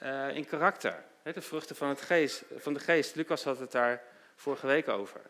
uh, 0.03 0.35
in 0.35 0.45
karakter. 0.45 1.03
de 1.23 1.41
vruchten 1.41 1.75
van, 1.75 1.87
het 1.89 2.01
geest, 2.01 2.43
van 2.57 2.73
de 2.73 2.79
geest. 2.79 3.15
Lucas 3.15 3.43
had 3.43 3.59
het 3.59 3.71
daar 3.71 4.03
vorige 4.35 4.67
week 4.67 4.87
over. 4.87 5.21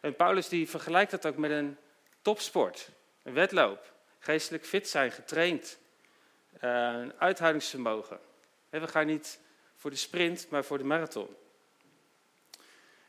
En 0.00 0.16
Paulus 0.16 0.48
die 0.48 0.68
vergelijkt 0.68 1.10
dat 1.10 1.26
ook 1.26 1.36
met 1.36 1.50
een 1.50 1.76
topsport. 2.22 2.88
Een 3.22 3.32
wedloop. 3.32 3.92
Geestelijk 4.18 4.64
fit 4.64 4.88
zijn, 4.88 5.12
getraind. 5.12 5.78
Uh, 6.64 7.08
uithoudingsvermogen. 7.18 8.18
we 8.70 8.88
gaan 8.88 9.06
niet 9.06 9.38
voor 9.76 9.90
de 9.90 9.96
sprint, 9.96 10.46
maar 10.50 10.64
voor 10.64 10.78
de 10.78 10.84
marathon. 10.84 11.36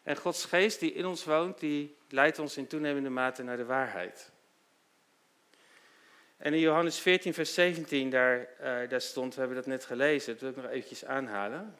En 0.03 0.15
Gods 0.17 0.45
geest 0.45 0.79
die 0.79 0.93
in 0.93 1.05
ons 1.05 1.24
woont, 1.24 1.59
die 1.59 1.97
leidt 2.09 2.39
ons 2.39 2.57
in 2.57 2.67
toenemende 2.67 3.09
mate 3.09 3.43
naar 3.43 3.57
de 3.57 3.65
waarheid. 3.65 4.31
En 6.38 6.53
in 6.53 6.60
Johannes 6.60 7.00
14, 7.00 7.34
vers 7.34 7.53
17, 7.53 8.10
daar, 8.10 8.39
uh, 8.39 8.89
daar 8.89 9.01
stond, 9.01 9.34
we 9.34 9.39
hebben 9.39 9.58
dat 9.58 9.65
net 9.65 9.86
gelezen, 9.86 10.34
dat 10.34 10.41
wil 10.41 10.50
ik 10.50 10.56
nog 10.56 10.65
eventjes 10.65 11.06
aanhalen. 11.06 11.75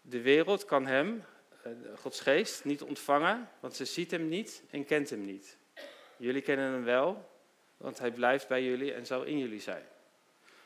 De 0.00 0.20
wereld 0.20 0.64
kan 0.64 0.86
hem, 0.86 1.24
uh, 1.66 1.72
Gods 1.98 2.20
geest, 2.20 2.64
niet 2.64 2.82
ontvangen, 2.82 3.48
want 3.60 3.76
ze 3.76 3.84
ziet 3.84 4.10
hem 4.10 4.28
niet 4.28 4.62
en 4.70 4.84
kent 4.84 5.10
hem 5.10 5.24
niet. 5.24 5.56
Jullie 6.16 6.42
kennen 6.42 6.72
hem 6.72 6.84
wel, 6.84 7.30
want 7.76 7.98
hij 7.98 8.10
blijft 8.10 8.48
bij 8.48 8.64
jullie 8.64 8.92
en 8.92 9.06
zal 9.06 9.22
in 9.22 9.38
jullie 9.38 9.60
zijn. 9.60 9.84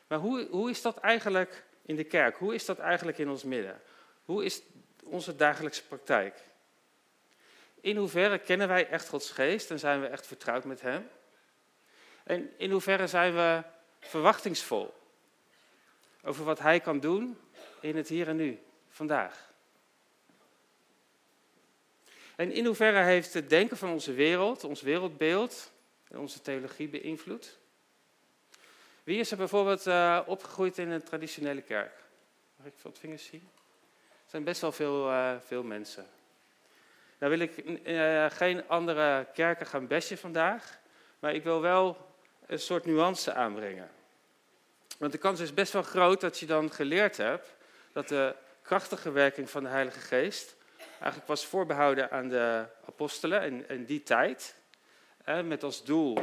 Maar 0.06 0.18
hoe, 0.18 0.46
hoe 0.50 0.70
is 0.70 0.82
dat 0.82 0.98
eigenlijk 0.98 1.64
in 1.82 1.96
de 1.96 2.04
kerk? 2.04 2.36
Hoe 2.36 2.54
is 2.54 2.64
dat 2.64 2.78
eigenlijk 2.78 3.18
in 3.18 3.28
ons 3.28 3.44
midden? 3.44 3.80
Hoe 4.24 4.44
is 4.44 4.62
onze 5.04 5.36
dagelijkse 5.36 5.86
praktijk? 5.86 6.38
In 7.80 7.96
hoeverre 7.96 8.38
kennen 8.38 8.68
wij 8.68 8.88
echt 8.88 9.08
Gods 9.08 9.30
geest 9.30 9.70
en 9.70 9.78
zijn 9.78 10.00
we 10.00 10.06
echt 10.06 10.26
vertrouwd 10.26 10.64
met 10.64 10.80
hem? 10.80 11.08
En 12.24 12.50
in 12.56 12.70
hoeverre 12.70 13.06
zijn 13.06 13.34
we 13.34 13.62
verwachtingsvol 14.00 14.94
over 16.22 16.44
wat 16.44 16.58
Hij 16.58 16.80
kan 16.80 17.00
doen 17.00 17.38
in 17.80 17.96
het 17.96 18.08
hier 18.08 18.28
en 18.28 18.36
nu, 18.36 18.58
vandaag? 18.88 19.48
En 22.36 22.52
in 22.52 22.66
hoeverre 22.66 23.02
heeft 23.02 23.34
het 23.34 23.50
denken 23.50 23.76
van 23.76 23.90
onze 23.90 24.12
wereld, 24.12 24.64
ons 24.64 24.80
wereldbeeld 24.80 25.72
en 26.08 26.18
onze 26.18 26.40
theologie 26.40 26.88
beïnvloed? 26.88 27.58
Wie 29.04 29.18
is 29.18 29.30
er 29.30 29.36
bijvoorbeeld 29.36 29.86
uh, 29.86 30.20
opgegroeid 30.26 30.78
in 30.78 30.90
een 30.90 31.02
traditionele 31.02 31.62
kerk? 31.62 31.92
Mag 32.56 32.66
ik 32.66 32.72
wat 32.82 32.98
vingers 32.98 33.24
zien? 33.24 33.48
Er 34.10 34.30
zijn 34.30 34.44
best 34.44 34.60
wel 34.60 34.72
veel, 34.72 35.10
uh, 35.10 35.34
veel 35.40 35.62
mensen. 35.62 36.06
Nou 37.18 37.36
wil 37.36 37.40
ik 37.40 37.56
uh, 37.86 38.30
geen 38.30 38.68
andere 38.68 39.26
kerken 39.34 39.66
gaan 39.66 39.86
bestje 39.86 40.16
vandaag, 40.16 40.78
maar 41.18 41.34
ik 41.34 41.42
wil 41.42 41.60
wel 41.60 42.09
een 42.50 42.58
soort 42.58 42.84
nuance 42.84 43.32
aanbrengen. 43.32 43.90
Want 44.98 45.12
de 45.12 45.18
kans 45.18 45.40
is 45.40 45.54
best 45.54 45.72
wel 45.72 45.82
groot 45.82 46.20
dat 46.20 46.38
je 46.38 46.46
dan 46.46 46.72
geleerd 46.72 47.16
hebt 47.16 47.54
dat 47.92 48.08
de 48.08 48.34
krachtige 48.62 49.10
werking 49.10 49.50
van 49.50 49.62
de 49.62 49.68
Heilige 49.68 50.00
Geest 50.00 50.56
eigenlijk 50.90 51.26
was 51.26 51.46
voorbehouden 51.46 52.10
aan 52.10 52.28
de 52.28 52.66
apostelen 52.86 53.42
in, 53.42 53.68
in 53.68 53.84
die 53.84 54.02
tijd, 54.02 54.54
met 55.44 55.62
als 55.62 55.84
doel 55.84 56.18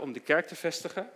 om 0.00 0.12
de 0.12 0.20
kerk 0.20 0.46
te 0.46 0.56
vestigen. 0.56 1.10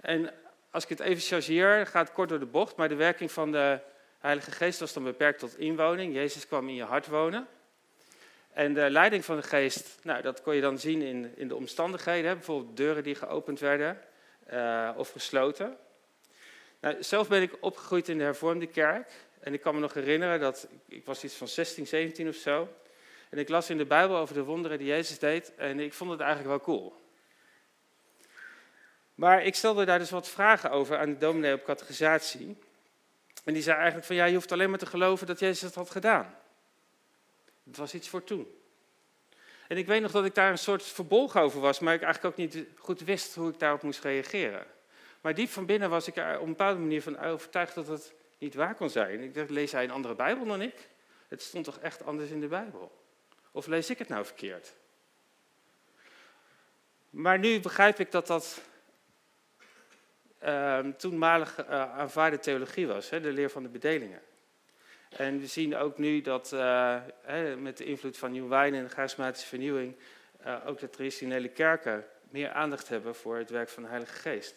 En 0.00 0.32
als 0.70 0.82
ik 0.82 0.88
het 0.88 1.00
even 1.00 1.22
chargeer, 1.22 1.86
gaat 1.86 2.12
kort 2.12 2.28
door 2.28 2.38
de 2.38 2.46
bocht, 2.46 2.76
maar 2.76 2.88
de 2.88 2.94
werking 2.94 3.32
van 3.32 3.52
de 3.52 3.80
Heilige 4.18 4.50
Geest 4.50 4.80
was 4.80 4.92
dan 4.92 5.04
beperkt 5.04 5.38
tot 5.38 5.58
inwoning. 5.58 6.14
Jezus 6.14 6.46
kwam 6.46 6.68
in 6.68 6.74
je 6.74 6.84
hart 6.84 7.06
wonen. 7.06 7.48
En 8.56 8.74
de 8.74 8.90
leiding 8.90 9.24
van 9.24 9.36
de 9.36 9.42
geest, 9.42 9.98
nou, 10.02 10.22
dat 10.22 10.42
kon 10.42 10.54
je 10.54 10.60
dan 10.60 10.78
zien 10.78 11.02
in, 11.02 11.32
in 11.36 11.48
de 11.48 11.54
omstandigheden. 11.56 12.34
Bijvoorbeeld 12.34 12.76
deuren 12.76 13.02
die 13.02 13.14
geopend 13.14 13.60
werden 13.60 14.00
uh, 14.52 14.90
of 14.96 15.10
gesloten. 15.10 15.76
Nou, 16.80 17.02
zelf 17.02 17.28
ben 17.28 17.42
ik 17.42 17.56
opgegroeid 17.60 18.08
in 18.08 18.18
de 18.18 18.24
hervormde 18.24 18.66
kerk. 18.66 19.10
En 19.40 19.52
ik 19.52 19.60
kan 19.60 19.74
me 19.74 19.80
nog 19.80 19.94
herinneren 19.94 20.40
dat, 20.40 20.68
ik 20.88 21.04
was 21.04 21.24
iets 21.24 21.34
van 21.34 21.48
16, 21.48 21.86
17 21.86 22.28
of 22.28 22.34
zo. 22.34 22.68
En 23.30 23.38
ik 23.38 23.48
las 23.48 23.70
in 23.70 23.76
de 23.76 23.86
Bijbel 23.86 24.16
over 24.16 24.34
de 24.34 24.42
wonderen 24.42 24.78
die 24.78 24.86
Jezus 24.86 25.18
deed. 25.18 25.54
En 25.56 25.80
ik 25.80 25.92
vond 25.92 26.10
het 26.10 26.20
eigenlijk 26.20 26.50
wel 26.50 26.76
cool. 26.76 27.00
Maar 29.14 29.44
ik 29.44 29.54
stelde 29.54 29.84
daar 29.84 29.98
dus 29.98 30.10
wat 30.10 30.28
vragen 30.28 30.70
over 30.70 30.98
aan 30.98 31.10
de 31.10 31.18
dominee 31.18 31.54
op 31.54 31.64
categorisatie. 31.64 32.56
En 33.44 33.52
die 33.52 33.62
zei 33.62 33.76
eigenlijk 33.76 34.06
van 34.06 34.16
ja, 34.16 34.24
je 34.24 34.34
hoeft 34.34 34.52
alleen 34.52 34.70
maar 34.70 34.78
te 34.78 34.86
geloven 34.86 35.26
dat 35.26 35.40
Jezus 35.40 35.60
het 35.60 35.74
had 35.74 35.90
gedaan. 35.90 36.34
Het 37.66 37.76
was 37.76 37.94
iets 37.94 38.08
voor 38.08 38.24
toen. 38.24 38.54
En 39.68 39.76
ik 39.76 39.86
weet 39.86 40.02
nog 40.02 40.10
dat 40.10 40.24
ik 40.24 40.34
daar 40.34 40.50
een 40.50 40.58
soort 40.58 40.82
verbolgen 40.82 41.40
over 41.40 41.60
was, 41.60 41.78
maar 41.78 41.94
ik 41.94 42.02
eigenlijk 42.02 42.34
ook 42.34 42.46
niet 42.48 42.66
goed 42.78 43.00
wist 43.00 43.34
hoe 43.34 43.50
ik 43.50 43.58
daarop 43.58 43.82
moest 43.82 44.02
reageren. 44.02 44.66
Maar 45.20 45.34
diep 45.34 45.48
van 45.48 45.66
binnen 45.66 45.90
was 45.90 46.06
ik 46.06 46.16
er 46.16 46.34
op 46.34 46.42
een 46.42 46.48
bepaalde 46.48 46.80
manier 46.80 47.02
van 47.02 47.18
overtuigd 47.18 47.74
dat 47.74 47.86
het 47.86 48.14
niet 48.38 48.54
waar 48.54 48.74
kon 48.74 48.90
zijn. 48.90 49.20
Ik 49.20 49.34
dacht, 49.34 49.50
lees 49.50 49.72
hij 49.72 49.84
een 49.84 49.90
andere 49.90 50.14
Bijbel 50.14 50.44
dan 50.44 50.62
ik? 50.62 50.88
Het 51.28 51.42
stond 51.42 51.64
toch 51.64 51.78
echt 51.78 52.04
anders 52.04 52.30
in 52.30 52.40
de 52.40 52.46
Bijbel? 52.46 53.04
Of 53.52 53.66
lees 53.66 53.90
ik 53.90 53.98
het 53.98 54.08
nou 54.08 54.24
verkeerd? 54.24 54.74
Maar 57.10 57.38
nu 57.38 57.60
begrijp 57.60 57.98
ik 57.98 58.10
dat 58.10 58.26
dat 58.26 58.60
uh, 60.44 60.78
toenmalig 60.78 61.58
uh, 61.58 61.98
aanvaarde 61.98 62.38
theologie 62.38 62.86
was, 62.86 63.10
hè, 63.10 63.20
de 63.20 63.32
leer 63.32 63.50
van 63.50 63.62
de 63.62 63.68
bedelingen. 63.68 64.22
En 65.16 65.40
we 65.40 65.46
zien 65.46 65.76
ook 65.76 65.98
nu 65.98 66.20
dat 66.20 66.50
hè, 66.50 67.56
met 67.56 67.76
de 67.76 67.84
invloed 67.84 68.18
van 68.18 68.32
nieuw 68.32 68.48
wijn 68.48 68.74
en 68.74 68.84
de 68.84 68.90
charismatische 68.90 69.48
vernieuwing 69.48 69.96
uh, 70.46 70.56
ook 70.66 70.78
de 70.78 70.90
traditionele 70.90 71.48
kerken 71.48 72.04
meer 72.30 72.50
aandacht 72.50 72.88
hebben 72.88 73.14
voor 73.14 73.36
het 73.36 73.50
werk 73.50 73.68
van 73.68 73.82
de 73.82 73.88
Heilige 73.88 74.14
Geest. 74.14 74.54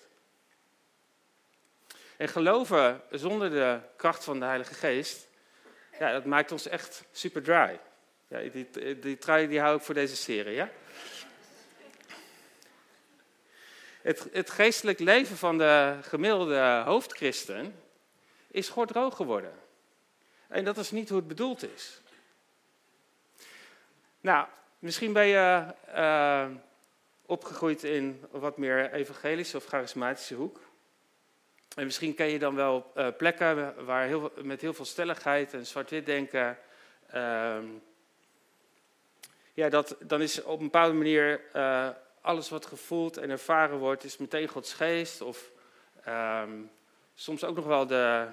En 2.17 2.27
geloven 2.27 3.01
zonder 3.09 3.49
de 3.49 3.79
kracht 3.95 4.23
van 4.23 4.39
de 4.39 4.45
Heilige 4.45 4.73
Geest, 4.73 5.27
ja, 5.99 6.11
dat 6.11 6.25
maakt 6.25 6.51
ons 6.51 6.67
echt 6.67 7.03
super 7.11 7.43
dry. 7.43 7.79
Ja, 8.27 8.39
die, 8.49 8.99
die 8.99 9.17
trui 9.17 9.47
die 9.47 9.59
hou 9.59 9.77
ik 9.77 9.83
voor 9.83 9.93
deze 9.93 10.15
serie, 10.15 10.55
ja? 10.55 10.69
Het, 14.01 14.27
het 14.31 14.49
geestelijk 14.49 14.99
leven 14.99 15.37
van 15.37 15.57
de 15.57 15.97
gemiddelde 16.01 16.81
hoofdchristen 16.85 17.75
is 18.47 18.71
droog 18.85 19.15
geworden. 19.15 19.67
En 20.49 20.63
dat 20.63 20.77
is 20.77 20.91
niet 20.91 21.09
hoe 21.09 21.17
het 21.17 21.27
bedoeld 21.27 21.63
is. 21.73 22.01
Nou, 24.21 24.47
misschien 24.79 25.13
ben 25.13 25.25
je 25.25 25.65
uh, 25.95 26.47
opgegroeid 27.25 27.83
in 27.83 28.25
wat 28.31 28.57
meer 28.57 28.91
evangelische 28.91 29.57
of 29.57 29.65
charismatische 29.65 30.35
hoek. 30.35 30.59
En 31.75 31.85
misschien 31.85 32.15
ken 32.15 32.27
je 32.27 32.39
dan 32.39 32.55
wel 32.55 32.91
uh, 32.95 33.07
plekken 33.17 33.85
waar 33.85 34.05
heel, 34.05 34.31
met 34.41 34.61
heel 34.61 34.73
veel 34.73 34.85
stelligheid 34.85 35.53
en 35.53 35.65
zwart-wit 35.65 36.05
denken. 36.05 36.57
Uh, 37.13 37.57
ja, 39.53 39.69
dat, 39.69 39.95
dan 39.99 40.21
is 40.21 40.43
op 40.43 40.59
een 40.59 40.65
bepaalde 40.65 40.93
manier 40.93 41.41
uh, 41.55 41.89
alles 42.21 42.49
wat 42.49 42.65
gevoeld 42.65 43.17
en 43.17 43.29
ervaren 43.29 43.77
wordt, 43.77 44.03
is 44.03 44.17
meteen 44.17 44.47
Gods 44.47 44.73
geest. 44.73 45.21
Of 45.21 45.51
um, 46.07 46.71
soms 47.13 47.43
ook 47.43 47.55
nog 47.55 47.65
wel 47.65 47.87
de 47.87 48.27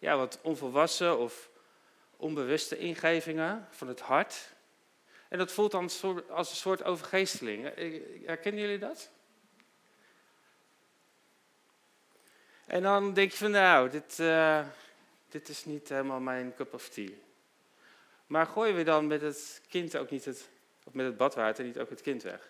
ja, 0.00 0.16
wat 0.16 0.38
onvolwassen 0.42 1.18
of 1.18 1.50
onbewuste 2.16 2.78
ingevingen 2.78 3.68
van 3.70 3.88
het 3.88 4.00
hart. 4.00 4.48
En 5.28 5.38
dat 5.38 5.52
voelt 5.52 5.70
dan 5.70 5.90
als 6.28 6.50
een 6.50 6.56
soort 6.56 6.84
overgeesteling. 6.84 7.62
Herkennen 8.26 8.60
jullie 8.60 8.78
dat? 8.78 9.10
En 12.66 12.82
dan 12.82 13.12
denk 13.14 13.30
je 13.30 13.36
van 13.36 13.50
nou, 13.50 13.90
dit, 13.90 14.18
uh, 14.18 14.66
dit 15.28 15.48
is 15.48 15.64
niet 15.64 15.88
helemaal 15.88 16.20
mijn 16.20 16.54
cup 16.54 16.74
of 16.74 16.88
tea. 16.88 17.10
Maar 18.26 18.46
gooien 18.46 18.76
we 18.76 18.82
dan 18.82 19.06
met 19.06 19.20
het 19.20 19.62
kind 19.68 19.96
ook 19.96 20.10
niet 20.10 20.24
het, 20.24 20.48
of 20.84 20.92
met 20.92 21.06
het 21.06 21.16
badwater 21.16 21.64
niet 21.64 21.78
ook 21.78 21.90
het 21.90 22.00
kind 22.00 22.22
weg? 22.22 22.48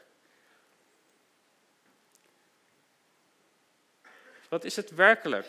Wat 4.48 4.64
is 4.64 4.76
het 4.76 4.90
werkelijk? 4.90 5.46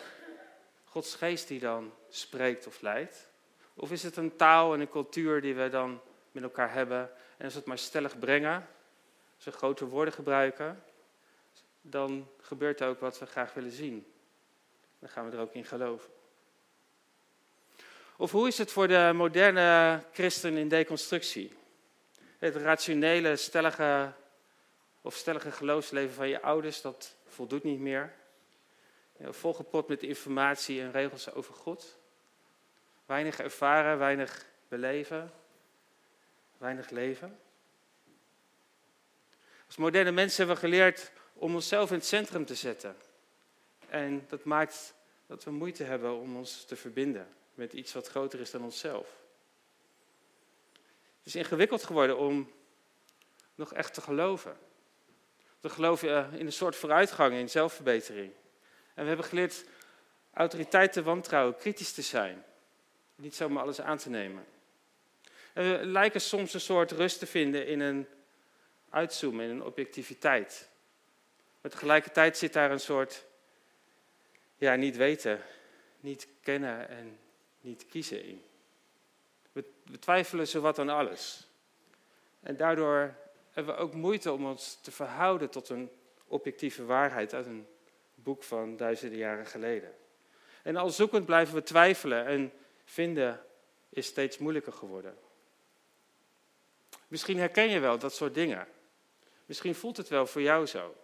Gods 0.92 1.16
geest 1.16 1.48
die 1.48 1.60
dan 1.60 1.94
spreekt 2.10 2.68
of 2.68 2.82
leidt? 2.82 3.30
Of 3.74 3.92
is 3.92 4.04
het 4.04 4.18
een 4.18 4.36
taal 4.36 4.74
en 4.74 4.80
een 4.80 4.90
cultuur 4.90 5.42
die 5.42 5.56
we 5.56 5.70
dan 5.70 6.02
met 6.32 6.44
elkaar 6.44 6.74
hebben 6.74 7.12
en 7.38 7.44
als 7.44 7.54
we 7.54 7.60
het 7.60 7.68
maar 7.68 7.78
stellig 7.78 8.20
brengen, 8.20 8.68
als 9.36 9.46
we 9.46 9.52
grote 9.52 9.86
woorden 9.86 10.14
gebruiken, 10.14 10.84
dan 11.82 12.28
gebeurt 12.42 12.80
er 12.80 12.88
ook 12.88 13.00
wat 13.00 13.20
we 13.20 13.26
graag 13.26 13.54
willen 13.54 13.72
zien. 13.72 14.06
Dan 15.00 15.10
gaan 15.10 15.30
we 15.30 15.36
er 15.36 15.42
ook 15.42 15.54
in 15.54 15.66
geloven. 15.66 16.10
Of 18.18 18.32
hoe 18.32 18.48
is 18.48 18.58
het 18.58 18.72
voor 18.72 18.88
de 18.88 19.12
moderne 19.16 20.04
christen 20.14 20.58
in 20.58 20.68
deconstructie? 20.68 21.54
Het 22.38 22.56
rationele, 22.56 23.36
stellige 23.36 24.14
of 25.02 25.16
stellige 25.16 25.52
geloofsleven 25.52 26.14
van 26.14 26.28
je 26.28 26.42
ouders, 26.42 26.82
dat 26.82 27.16
voldoet 27.28 27.64
niet 27.64 27.80
meer 27.80 28.20
volgepot 29.30 29.88
met 29.88 30.04
informatie 30.04 30.82
en 30.82 30.92
regels 30.92 31.34
over 31.34 31.54
God. 31.54 31.98
Weinig 33.06 33.40
ervaren, 33.40 33.98
weinig 33.98 34.46
beleven, 34.68 35.32
weinig 36.58 36.90
leven. 36.90 37.40
Als 39.66 39.76
moderne 39.78 40.12
mensen 40.12 40.38
hebben 40.38 40.56
we 40.56 40.70
geleerd 40.70 41.12
om 41.34 41.56
onszelf 41.56 41.90
in 41.90 41.96
het 41.96 42.06
centrum 42.06 42.46
te 42.46 42.56
zetten. 42.56 42.96
En 43.90 44.26
dat 44.28 44.44
maakt 44.44 44.94
dat 45.28 45.44
we 45.44 45.52
moeite 45.52 45.84
hebben 45.84 46.16
om 46.16 46.36
ons 46.38 46.66
te 46.66 46.76
verbinden 46.76 47.28
met 47.54 47.74
iets 47.74 47.94
wat 47.94 48.08
groter 48.08 48.40
is 48.40 48.52
dan 48.52 48.64
onszelf. 48.64 49.20
Het 51.18 51.26
is 51.26 51.36
ingewikkeld 51.36 51.84
geworden 51.84 52.18
om 52.18 52.52
nog 53.56 53.74
echt 53.74 53.94
te 53.94 54.02
geloven. 54.02 54.58
Te 55.60 55.70
geloven 55.70 56.34
in 56.34 56.46
een 56.46 56.52
soort 56.52 56.76
vooruitgang, 56.76 57.34
in 57.34 57.50
zelfverbetering. 57.50 58.32
En 58.94 59.02
we 59.02 59.08
hebben 59.08 59.26
geleerd 59.26 59.66
autoriteit 60.34 60.94
te 60.94 61.04
wantrouwen, 61.04 61.56
kritisch 61.56 61.94
te 61.94 62.02
zijn. 62.02 62.44
Niet 63.16 63.36
zomaar 63.36 63.64
alles 63.64 63.82
aan 63.82 63.98
te 63.98 64.10
nemen. 64.10 64.46
En 65.54 65.72
we 65.72 65.86
lijken 65.86 66.22
soms 66.22 66.54
een 66.54 66.62
soort 66.62 66.92
rust 66.92 67.20
te 67.20 67.26
vinden 67.26 67.68
in 67.68 67.80
een 67.80 68.08
uitzoomen, 68.90 69.46
in 69.46 69.52
een 69.52 69.64
objectiviteit. 69.64 70.70
Maar 71.62 71.72
tegelijkertijd 71.72 72.38
zit 72.38 72.54
daar 72.54 72.72
een 72.72 72.80
soort, 72.80 73.26
ja, 74.56 74.76
niet 74.76 74.98
weten, 74.98 75.42
niet 76.00 76.28
kennen 76.42 76.90
en 76.90 77.20
niet 77.62 77.86
kiezen 77.88 78.24
in. 78.24 78.44
We, 79.52 79.66
we 79.86 80.00
twijfelen 80.00 80.48
zowat 80.48 80.80
aan 80.80 80.90
alles. 80.90 81.48
En 82.40 82.58
daardoor 82.58 83.16
hebben 83.52 83.76
we 83.76 83.82
ook 83.82 83.94
moeite 83.94 84.32
om 84.32 84.46
ons 84.46 84.80
te 84.82 84.92
verhouden 84.92 85.50
tot 85.50 85.70
een 85.70 85.90
objectieve 86.28 86.86
waarheid 86.86 87.34
uit 87.34 87.46
een 87.46 87.68
boek 88.24 88.44
van 88.44 88.78
duizenden 88.78 89.18
jaren 89.18 89.46
geleden. 89.46 89.94
En 90.64 90.76
al 90.76 90.90
zoekend 90.90 91.26
blijven 91.26 91.56
we 91.56 91.64
twijfelen 91.64 92.26
en 92.26 92.54
vinden 92.84 93.46
is 93.90 94.06
steeds 94.06 94.38
moeilijker 94.38 94.74
geworden. 94.74 95.18
Misschien 97.08 97.38
herken 97.38 97.70
je 97.70 97.80
wel 97.80 98.00
dat 98.00 98.14
soort 98.14 98.34
dingen. 98.34 98.68
Misschien 99.46 99.76
voelt 99.76 99.98
het 99.98 100.08
wel 100.08 100.26
voor 100.26 100.42
jou 100.42 100.66
zo. 100.66 100.96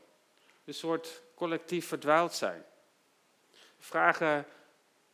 Een 0.65 0.73
soort 0.73 1.21
collectief 1.35 1.87
verdwaald 1.87 2.33
zijn. 2.33 2.65
Vragen 3.79 4.45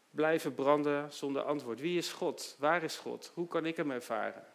blijven 0.09 0.55
branden 0.55 1.13
zonder 1.13 1.41
antwoord. 1.41 1.79
Wie 1.79 1.97
is 1.97 2.11
God? 2.11 2.55
Waar 2.59 2.83
is 2.83 2.97
God? 2.97 3.31
Hoe 3.33 3.47
kan 3.47 3.65
ik 3.65 3.77
hem 3.77 3.91
ervaren? 3.91 4.45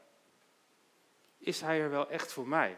Is 1.39 1.61
Hij 1.61 1.81
er 1.81 1.91
wel 1.91 2.11
echt 2.11 2.33
voor 2.33 2.49
mij? 2.49 2.77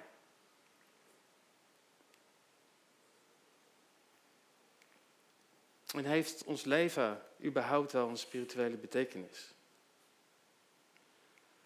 En 5.95 6.05
heeft 6.05 6.45
ons 6.45 6.65
leven 6.65 7.23
überhaupt 7.45 7.93
wel 7.93 8.09
een 8.09 8.17
spirituele 8.17 8.77
betekenis? 8.77 9.55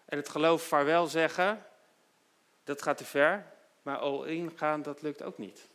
En 0.05 0.17
het 0.17 0.29
geloof 0.29 0.63
vaarwel 0.63 1.07
zeggen, 1.07 1.65
dat 2.63 2.81
gaat 2.81 2.97
te 2.97 3.05
ver, 3.05 3.53
maar 3.81 3.97
al 3.97 4.23
ingaan, 4.23 4.81
dat 4.81 5.01
lukt 5.01 5.23
ook 5.23 5.37
niet. 5.37 5.67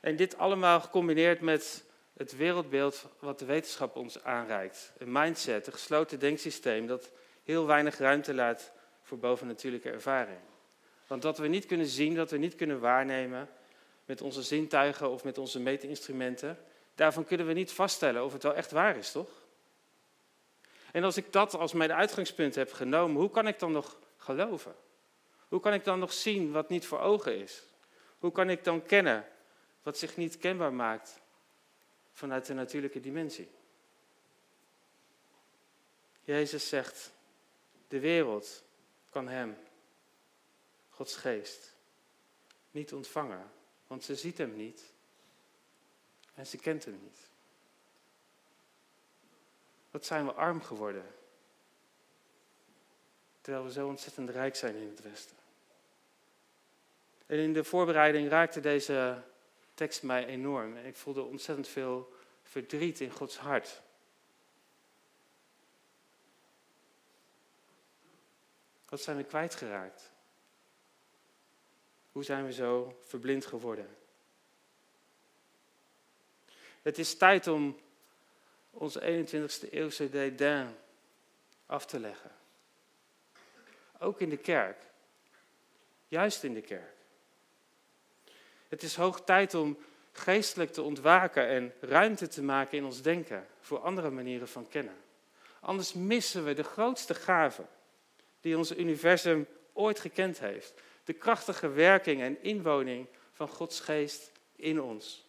En 0.00 0.16
dit 0.16 0.36
allemaal 0.36 0.80
gecombineerd 0.80 1.40
met 1.40 1.84
het 2.16 2.36
wereldbeeld 2.36 3.06
wat 3.18 3.38
de 3.38 3.44
wetenschap 3.44 3.96
ons 3.96 4.24
aanreikt. 4.24 4.92
Een 4.98 5.12
mindset, 5.12 5.66
een 5.66 5.72
gesloten 5.72 6.18
denksysteem 6.18 6.86
dat 6.86 7.10
heel 7.44 7.66
weinig 7.66 7.98
ruimte 7.98 8.34
laat 8.34 8.72
voor 9.02 9.18
bovennatuurlijke 9.18 9.90
ervaring. 9.90 10.38
Want 11.06 11.22
wat 11.22 11.38
we 11.38 11.48
niet 11.48 11.66
kunnen 11.66 11.86
zien, 11.86 12.16
wat 12.16 12.30
we 12.30 12.36
niet 12.36 12.54
kunnen 12.54 12.80
waarnemen 12.80 13.48
met 14.04 14.20
onze 14.20 14.42
zintuigen 14.42 15.10
of 15.10 15.24
met 15.24 15.38
onze 15.38 15.60
meetinstrumenten, 15.60 16.58
daarvan 16.94 17.24
kunnen 17.24 17.46
we 17.46 17.52
niet 17.52 17.72
vaststellen 17.72 18.24
of 18.24 18.32
het 18.32 18.42
wel 18.42 18.54
echt 18.54 18.70
waar 18.70 18.96
is, 18.96 19.12
toch? 19.12 19.30
En 20.92 21.04
als 21.04 21.16
ik 21.16 21.32
dat 21.32 21.54
als 21.54 21.72
mijn 21.72 21.92
uitgangspunt 21.92 22.54
heb 22.54 22.72
genomen, 22.72 23.20
hoe 23.20 23.30
kan 23.30 23.46
ik 23.46 23.58
dan 23.58 23.72
nog 23.72 23.98
geloven? 24.16 24.74
Hoe 25.48 25.60
kan 25.60 25.72
ik 25.72 25.84
dan 25.84 25.98
nog 25.98 26.12
zien 26.12 26.52
wat 26.52 26.68
niet 26.68 26.86
voor 26.86 27.00
ogen 27.00 27.36
is? 27.36 27.62
Hoe 28.18 28.32
kan 28.32 28.50
ik 28.50 28.64
dan 28.64 28.82
kennen 28.82 29.26
wat 29.82 29.98
zich 29.98 30.16
niet 30.16 30.38
kenbaar 30.38 30.72
maakt 30.72 31.20
vanuit 32.12 32.46
de 32.46 32.54
natuurlijke 32.54 33.00
dimensie? 33.00 33.50
Jezus 36.24 36.68
zegt, 36.68 37.12
de 37.88 38.00
wereld 38.00 38.64
kan 39.10 39.28
Hem, 39.28 39.56
Gods 40.88 41.16
geest, 41.16 41.74
niet 42.70 42.92
ontvangen, 42.92 43.50
want 43.92 44.04
ze 44.04 44.16
ziet 44.16 44.38
Hem 44.38 44.56
niet 44.56 44.82
en 46.34 46.46
ze 46.46 46.56
kent 46.56 46.84
Hem 46.84 46.98
niet. 47.02 47.18
Wat 49.90 50.04
zijn 50.04 50.26
we 50.26 50.32
arm 50.32 50.62
geworden, 50.62 51.14
terwijl 53.40 53.64
we 53.64 53.72
zo 53.72 53.86
ontzettend 53.86 54.30
rijk 54.30 54.56
zijn 54.56 54.76
in 54.76 54.88
het 54.88 55.02
Westen. 55.02 55.36
En 57.26 57.38
in 57.38 57.52
de 57.52 57.64
voorbereiding 57.64 58.28
raakte 58.28 58.60
deze 58.60 59.22
tekst 59.74 60.02
mij 60.02 60.26
enorm. 60.26 60.76
En 60.76 60.84
ik 60.84 60.96
voelde 60.96 61.22
ontzettend 61.22 61.68
veel 61.68 62.12
verdriet 62.42 63.00
in 63.00 63.10
Gods 63.10 63.36
hart. 63.36 63.82
Wat 68.88 69.00
zijn 69.00 69.16
we 69.16 69.24
kwijtgeraakt? 69.24 70.11
Hoe 72.12 72.24
zijn 72.24 72.44
we 72.44 72.52
zo 72.52 72.98
verblind 73.06 73.46
geworden? 73.46 73.96
Het 76.82 76.98
is 76.98 77.16
tijd 77.16 77.46
om 77.46 77.80
onze 78.70 79.26
21ste 79.26 79.70
eeuwse 79.70 80.10
dédain 80.10 80.76
af 81.66 81.86
te 81.86 82.00
leggen. 82.00 82.30
Ook 83.98 84.20
in 84.20 84.28
de 84.28 84.36
kerk. 84.36 84.76
Juist 86.08 86.42
in 86.42 86.54
de 86.54 86.60
kerk. 86.60 86.94
Het 88.68 88.82
is 88.82 88.94
hoog 88.94 89.24
tijd 89.24 89.54
om 89.54 89.78
geestelijk 90.12 90.72
te 90.72 90.82
ontwaken 90.82 91.46
en 91.48 91.72
ruimte 91.80 92.28
te 92.28 92.42
maken 92.42 92.78
in 92.78 92.84
ons 92.84 93.02
denken 93.02 93.46
voor 93.60 93.78
andere 93.78 94.10
manieren 94.10 94.48
van 94.48 94.68
kennen. 94.68 94.96
Anders 95.60 95.92
missen 95.92 96.44
we 96.44 96.54
de 96.54 96.64
grootste 96.64 97.14
gave 97.14 97.64
die 98.40 98.56
ons 98.56 98.76
universum 98.76 99.46
ooit 99.72 100.00
gekend 100.00 100.38
heeft. 100.38 100.74
De 101.04 101.12
krachtige 101.12 101.68
werking 101.68 102.20
en 102.20 102.42
inwoning 102.42 103.06
van 103.32 103.48
Gods 103.48 103.80
geest 103.80 104.32
in 104.56 104.80
ons. 104.80 105.24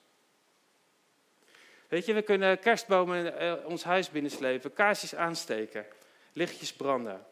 Weet 1.88 2.06
je, 2.06 2.14
we 2.14 2.22
kunnen 2.22 2.60
kerstbomen 2.60 3.38
eh, 3.38 3.66
ons 3.66 3.84
huis 3.84 4.10
binnenslepen, 4.10 4.74
kaarsjes 4.74 5.16
aansteken, 5.16 5.86
lichtjes 6.34 6.74
branden. 6.74 7.26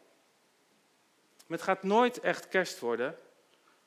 Maar 1.47 1.57
het 1.57 1.67
gaat 1.67 1.83
nooit 1.83 2.19
echt 2.19 2.47
kerst 2.47 2.79
worden 2.79 3.17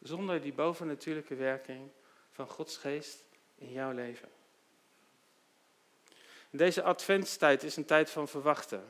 zonder 0.03 0.41
die 0.41 0.53
bovennatuurlijke 0.53 1.35
werking 1.35 1.91
van 2.31 2.49
Gods 2.49 2.77
geest 2.77 3.23
in 3.55 3.73
jouw 3.73 3.93
leven. 3.93 4.29
Deze 6.51 6.83
adventstijd 6.83 7.63
is 7.63 7.77
een 7.77 7.85
tijd 7.85 8.11
van 8.11 8.29
verwachten. 8.29 8.85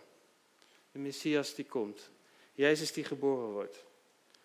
De 0.92 0.98
Messias 0.98 1.54
die 1.54 1.64
komt. 1.64 2.10
Jezus 2.52 2.92
die 2.92 3.04
geboren 3.04 3.48
wordt. 3.48 3.84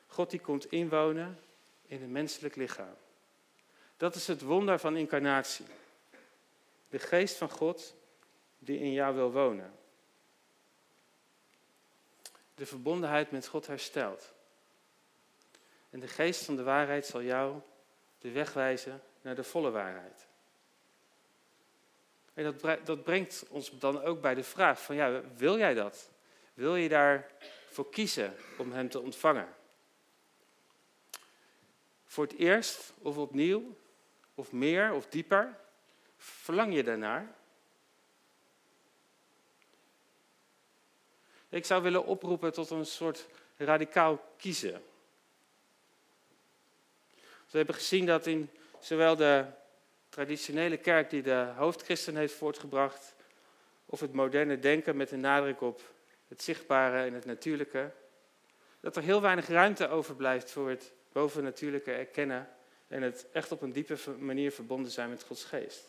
God 0.10 0.30
die 0.30 0.40
komt 0.40 0.72
inwonen 0.72 1.40
in 1.86 2.02
een 2.02 2.12
menselijk 2.12 2.56
lichaam. 2.56 2.96
Dat 3.98 4.16
is 4.16 4.28
het 4.28 4.42
wonder 4.42 4.80
van 4.80 4.98
incarnatie. 4.98 5.66
De 6.90 7.00
geest 7.00 7.38
van 7.38 7.50
God 7.50 7.96
die 8.60 8.80
in 8.80 8.92
jou 8.92 9.16
wil 9.16 9.32
wonen. 9.32 9.74
De 12.56 12.66
verbondenheid 12.66 13.32
met 13.32 13.48
God 13.48 13.68
herstelt. 13.68 14.34
En 15.90 16.00
de 16.00 16.08
geest 16.08 16.46
van 16.46 16.56
de 16.56 16.64
waarheid 16.64 17.06
zal 17.06 17.22
jou 17.22 17.60
de 18.20 18.32
weg 18.32 18.54
wijzen 18.54 19.02
naar 19.22 19.36
de 19.36 19.44
volle 19.44 19.72
waarheid. 19.72 20.28
En 22.34 22.58
dat, 22.84 23.04
brengt 23.04 23.46
ons 23.50 23.80
dan 23.80 24.02
ook 24.02 24.22
bij 24.22 24.36
de 24.36 24.44
vraag 24.44 24.82
van, 24.82 24.96
ja, 24.96 25.22
wil 25.38 25.58
jij 25.58 25.74
dat? 25.74 26.10
Wil 26.54 26.76
je 26.76 26.90
daarvoor 26.90 27.90
kiezen 27.90 28.36
om 28.58 28.72
Hem 28.72 28.90
te 28.90 29.00
ontvangen? 29.00 29.48
Voor 32.10 32.24
het 32.24 32.36
eerst 32.36 32.94
of 33.02 33.18
opnieuw, 33.18 33.76
of 34.36 34.52
meer 34.52 34.94
of 34.94 35.08
dieper, 35.08 35.58
verlang 36.18 36.74
je 36.74 36.84
daarnaar? 36.84 37.36
Ik 41.50 41.66
zou 41.66 41.84
willen 41.84 42.06
oproepen 42.06 42.54
tot 42.54 42.70
een 42.70 42.86
soort 42.86 43.28
radicaal 43.58 44.34
kiezen. 44.38 44.82
We 47.50 47.58
hebben 47.58 47.76
gezien 47.76 48.06
dat 48.06 48.28
in 48.28 48.50
zowel 48.80 49.16
de 49.16 49.46
traditionele 50.10 50.78
kerk 50.78 51.10
die 51.10 51.22
de 51.22 51.54
hoofdchristen 51.56 52.16
heeft 52.16 52.34
voortgebracht, 52.34 53.16
of 53.86 54.00
het 54.00 54.14
moderne 54.14 54.60
denken 54.60 54.98
met 54.98 55.12
een 55.12 55.20
nadruk 55.20 55.62
op 55.62 55.82
het 56.28 56.42
zichtbare 56.42 57.06
en 57.06 57.14
het 57.14 57.26
natuurlijke, 57.26 57.92
dat 58.80 58.96
er 58.96 59.04
heel 59.04 59.22
weinig 59.22 59.48
ruimte 59.48 59.88
overblijft 59.88 60.52
voor 60.52 60.70
het 60.70 60.98
bovennatuurlijke 61.12 61.92
erkennen 61.92 62.50
en 62.88 63.02
het 63.02 63.28
echt 63.32 63.52
op 63.52 63.62
een 63.62 63.72
diepe 63.72 63.98
manier 64.18 64.52
verbonden 64.52 64.92
zijn 64.92 65.10
met 65.10 65.24
Gods 65.24 65.44
geest. 65.44 65.84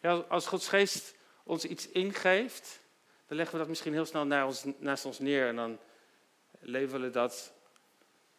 Ja, 0.00 0.14
als 0.14 0.46
Gods 0.46 0.68
geest 0.68 1.14
ons 1.42 1.64
iets 1.64 1.88
ingeeft, 1.88 2.80
dan 3.26 3.36
leggen 3.36 3.54
we 3.54 3.60
dat 3.60 3.68
misschien 3.68 3.92
heel 3.92 4.04
snel 4.04 4.24
naast 4.78 5.04
ons 5.04 5.18
neer 5.18 5.46
en 5.46 5.56
dan 5.56 5.78
leven 6.58 7.00
we 7.00 7.10
dat 7.10 7.52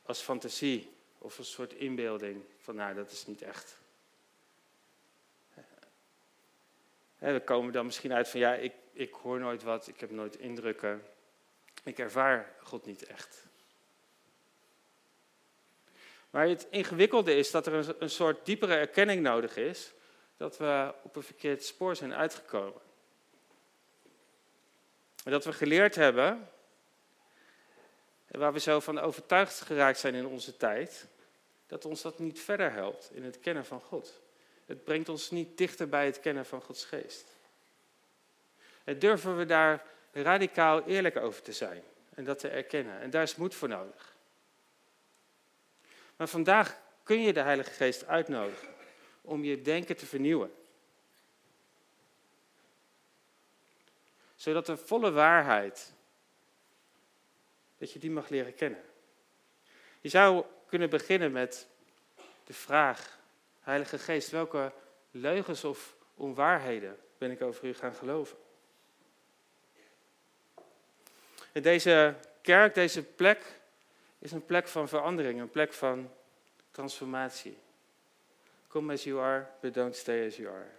als 0.03 0.21
fantasie 0.21 0.95
of 1.17 1.37
een 1.37 1.45
soort 1.45 1.73
inbeelding 1.73 2.43
van, 2.57 2.75
nou, 2.75 2.95
dat 2.95 3.11
is 3.11 3.25
niet 3.25 3.41
echt. 3.41 3.77
En 7.19 7.33
we 7.33 7.43
komen 7.43 7.73
dan 7.73 7.85
misschien 7.85 8.13
uit 8.13 8.29
van, 8.29 8.39
ja, 8.39 8.53
ik, 8.53 8.73
ik 8.91 9.13
hoor 9.13 9.39
nooit 9.39 9.63
wat, 9.63 9.87
ik 9.87 9.99
heb 9.99 10.11
nooit 10.11 10.35
indrukken. 10.35 11.03
Ik 11.83 11.99
ervaar 11.99 12.55
God 12.61 12.85
niet 12.85 13.05
echt. 13.05 13.46
Maar 16.37 16.47
het 16.47 16.67
ingewikkelde 16.69 17.35
is 17.35 17.51
dat 17.51 17.67
er 17.67 17.73
een, 17.73 17.95
een 17.99 18.09
soort 18.09 18.45
diepere 18.45 18.75
erkenning 18.75 19.21
nodig 19.21 19.55
is 19.55 19.93
dat 20.35 20.57
we 20.57 20.93
op 21.03 21.15
een 21.15 21.23
verkeerd 21.23 21.63
spoor 21.63 21.95
zijn 21.95 22.13
uitgekomen. 22.13 22.81
En 25.23 25.31
dat 25.31 25.45
we 25.45 25.53
geleerd 25.53 25.95
hebben, 25.95 26.49
en 28.25 28.39
waar 28.39 28.53
we 28.53 28.59
zo 28.59 28.79
van 28.79 28.99
overtuigd 28.99 29.61
geraakt 29.61 29.99
zijn 29.99 30.15
in 30.15 30.25
onze 30.25 30.57
tijd, 30.57 31.07
dat 31.67 31.85
ons 31.85 32.01
dat 32.01 32.19
niet 32.19 32.39
verder 32.39 32.71
helpt 32.71 33.09
in 33.13 33.23
het 33.23 33.39
kennen 33.39 33.65
van 33.65 33.81
God. 33.81 34.21
Het 34.65 34.83
brengt 34.83 35.09
ons 35.09 35.31
niet 35.31 35.57
dichter 35.57 35.89
bij 35.89 36.05
het 36.05 36.19
kennen 36.19 36.45
van 36.45 36.61
Gods 36.61 36.85
geest. 36.85 37.25
En 38.83 38.99
durven 38.99 39.37
we 39.37 39.45
daar 39.45 39.85
radicaal 40.11 40.83
eerlijk 40.83 41.17
over 41.17 41.41
te 41.41 41.53
zijn 41.53 41.83
en 42.13 42.23
dat 42.23 42.39
te 42.39 42.49
erkennen. 42.49 42.99
En 42.99 43.09
daar 43.09 43.23
is 43.23 43.35
moed 43.35 43.55
voor 43.55 43.67
nodig. 43.67 44.15
Maar 46.17 46.27
vandaag 46.27 46.81
kun 47.03 47.21
je 47.21 47.33
de 47.33 47.41
Heilige 47.41 47.71
Geest 47.71 48.05
uitnodigen 48.05 48.67
om 49.21 49.43
je 49.43 49.61
denken 49.61 49.97
te 49.97 50.05
vernieuwen. 50.05 50.55
Zodat 54.35 54.65
de 54.65 54.77
volle 54.77 55.11
waarheid, 55.11 55.93
dat 57.77 57.91
je 57.91 57.99
die 57.99 58.11
mag 58.11 58.29
leren 58.29 58.55
kennen. 58.55 58.83
Je 60.01 60.09
zou 60.09 60.45
kunnen 60.67 60.89
beginnen 60.89 61.31
met 61.31 61.67
de 62.43 62.53
vraag, 62.53 63.19
Heilige 63.59 63.99
Geest, 63.99 64.29
welke 64.29 64.71
leugens 65.11 65.63
of 65.63 65.95
onwaarheden 66.15 66.97
ben 67.17 67.31
ik 67.31 67.41
over 67.41 67.65
u 67.65 67.73
gaan 67.73 67.95
geloven? 67.95 68.37
En 71.51 71.61
deze 71.61 72.15
kerk, 72.41 72.73
deze 72.73 73.03
plek, 73.03 73.56
is 74.19 74.31
een 74.31 74.45
plek 74.45 74.67
van 74.67 74.87
verandering, 74.87 75.39
een 75.39 75.49
plek 75.49 75.73
van 75.73 76.11
transformatie. 76.71 77.57
Come 78.67 78.93
as 78.93 79.03
you 79.03 79.19
are, 79.19 79.47
but 79.61 79.73
don't 79.73 79.95
stay 79.95 80.27
as 80.27 80.35
you 80.35 80.49
are. 80.49 80.69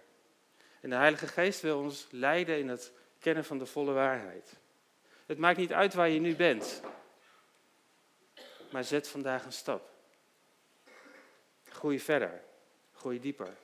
En 0.81 0.89
de 0.89 0.95
Heilige 0.95 1.27
Geest 1.27 1.61
wil 1.61 1.79
ons 1.79 2.07
leiden 2.11 2.59
in 2.59 2.67
het 2.67 2.91
kennen 3.19 3.45
van 3.45 3.57
de 3.57 3.65
volle 3.65 3.91
waarheid. 3.91 4.53
Het 5.25 5.37
maakt 5.37 5.57
niet 5.57 5.73
uit 5.73 5.93
waar 5.93 6.09
je 6.09 6.19
nu 6.19 6.35
bent, 6.35 6.81
maar 8.71 8.83
zet 8.83 9.07
vandaag 9.07 9.45
een 9.45 9.53
stap. 9.53 9.89
Groei 11.63 11.99
verder, 11.99 12.41
groei 12.93 13.19
dieper. 13.19 13.57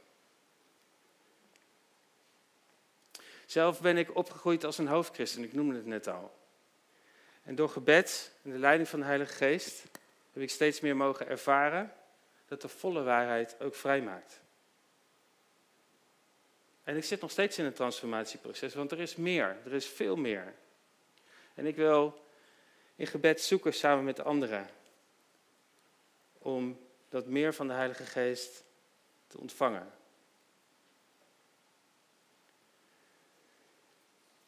Zelf 3.46 3.82
ben 3.82 3.98
ik 3.98 4.16
opgegroeid 4.16 4.64
als 4.64 4.78
een 4.78 4.88
hoofdchristen, 4.88 5.44
ik 5.44 5.54
noemde 5.54 5.76
het 5.76 5.86
net 5.86 6.08
al. 6.08 6.45
En 7.46 7.56
door 7.56 7.70
gebed 7.70 8.32
en 8.44 8.52
de 8.52 8.60
leiding 8.60 8.90
van 8.90 9.00
de 9.00 9.06
Heilige 9.06 9.34
Geest 9.34 9.84
heb 10.34 10.44
ik 10.44 10.50
steeds 10.50 10.80
meer 10.80 10.96
mogen 10.96 11.28
ervaren 11.28 11.94
dat 12.48 12.62
de 12.62 12.68
volle 12.68 13.04
waarheid 13.04 13.56
ook 13.60 13.76
vrijmaakt. 13.76 14.42
En 16.84 16.98
ik 16.98 17.04
zit 17.04 17.22
nog 17.22 17.32
steeds 17.32 17.58
in 17.58 17.66
een 17.66 17.74
transformatieproces, 17.74 18.74
want 18.74 18.92
er 18.92 19.00
is 19.00 19.16
meer, 19.16 19.58
er 19.66 19.74
is 19.74 19.88
veel 19.88 20.16
meer. 20.16 20.54
En 21.54 21.66
ik 21.66 21.76
wil 21.76 22.26
in 22.96 23.08
gebed 23.08 23.42
zoeken 23.42 23.74
samen 23.74 24.04
met 24.04 24.24
anderen 24.24 24.70
om 26.38 26.80
dat 27.10 27.26
meer 27.26 27.54
van 27.54 27.68
de 27.68 27.74
Heilige 27.74 28.04
Geest 28.04 28.64
te 29.28 29.38
ontvangen. 29.38 29.92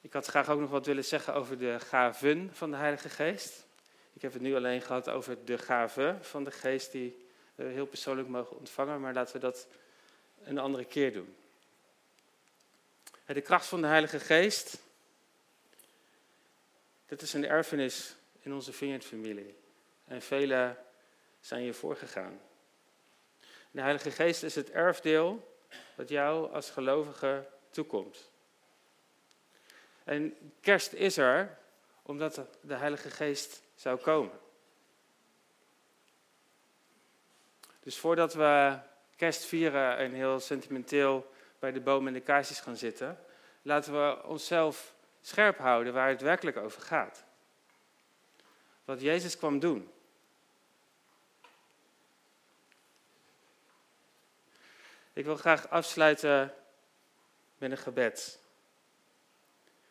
Ik 0.08 0.14
had 0.14 0.26
graag 0.26 0.50
ook 0.50 0.60
nog 0.60 0.70
wat 0.70 0.86
willen 0.86 1.06
zeggen 1.06 1.34
over 1.34 1.58
de 1.58 1.80
gaven 1.80 2.50
van 2.54 2.72
de 2.72 2.78
Heilige 2.78 3.10
Geest. 3.10 3.66
Ik 4.14 4.22
heb 4.22 4.34
het 4.34 4.42
nu 4.42 4.56
alleen 4.56 4.82
gehad 4.82 5.10
over 5.10 5.46
de 5.46 5.58
gaven 5.58 6.26
van 6.26 6.44
de 6.44 6.52
Geest 6.52 6.92
die 6.92 7.28
we 7.56 7.64
heel 7.64 7.86
persoonlijk 7.86 8.28
mogen 8.28 8.58
ontvangen, 8.58 9.02
maar 9.02 9.14
laten 9.14 9.34
we 9.34 9.40
dat 9.40 9.68
een 10.44 10.58
andere 10.58 10.86
keer 10.86 11.14
doen. 11.14 11.36
De 13.26 13.42
kracht 13.42 13.66
van 13.66 13.82
de 13.82 13.88
Heilige 13.88 14.20
Geest, 14.20 14.78
dit 17.06 17.22
is 17.22 17.34
een 17.34 17.46
erfenis 17.46 18.16
in 18.40 18.54
onze 18.54 18.74
Vineyard-familie. 18.74 19.56
En 20.06 20.22
velen 20.22 20.78
zijn 21.40 21.62
hiervoor 21.62 21.96
gegaan. 21.96 22.40
De 23.72 23.82
Heilige 23.82 24.12
Geest 24.12 24.44
is 24.44 24.56
het 24.56 24.72
erfdeel 24.72 25.58
dat 25.96 26.10
jou 26.10 26.54
als 26.54 26.70
gelovige 26.70 27.48
toekomt. 27.70 28.36
En 30.08 30.54
kerst 30.62 30.94
is 30.94 31.18
er 31.18 31.58
omdat 32.02 32.42
de 32.62 32.76
Heilige 32.76 33.10
Geest 33.10 33.62
zou 33.76 34.00
komen. 34.00 34.40
Dus 37.80 37.98
voordat 37.98 38.34
we 38.34 38.80
kerst 39.16 39.46
vieren 39.46 39.98
en 39.98 40.12
heel 40.12 40.40
sentimenteel 40.40 41.32
bij 41.60 41.72
de 41.72 41.80
boom 41.80 42.08
en 42.08 42.14
de 42.14 42.20
kaarsjes 42.20 42.60
gaan 42.60 42.78
zitten, 42.78 43.20
laten 43.62 43.94
we 43.94 44.24
onszelf 44.24 44.94
scherp 45.22 45.58
houden 45.58 45.94
waar 45.94 46.10
het 46.10 46.22
werkelijk 46.22 46.58
over 46.58 46.82
gaat. 46.82 47.26
Wat 48.86 49.02
Jezus 49.02 49.38
kwam 49.38 49.60
doen. 49.60 49.92
Ik 55.14 55.26
wil 55.26 55.36
graag 55.36 55.70
afsluiten 55.70 56.54
met 57.58 57.72
een 57.72 57.78
gebed. 57.78 58.46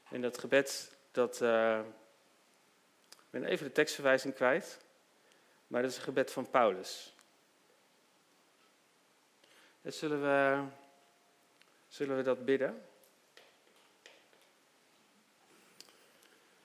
En 0.09 0.21
dat 0.21 0.39
gebed, 0.39 0.97
dat. 1.11 1.41
Uh, 1.41 1.81
ik 3.11 3.31
ben 3.31 3.45
even 3.45 3.67
de 3.67 3.73
tekstverwijzing 3.73 4.35
kwijt. 4.35 4.79
Maar 5.67 5.83
dat 5.83 5.91
is 5.91 5.97
een 5.97 6.03
gebed 6.03 6.33
van 6.33 6.51
Paulus. 6.51 7.15
En 9.83 9.93
zullen 9.93 10.23
we, 10.23 10.65
zullen 11.89 12.17
we 12.17 12.23
dat 12.23 12.45
bidden? 12.45 12.87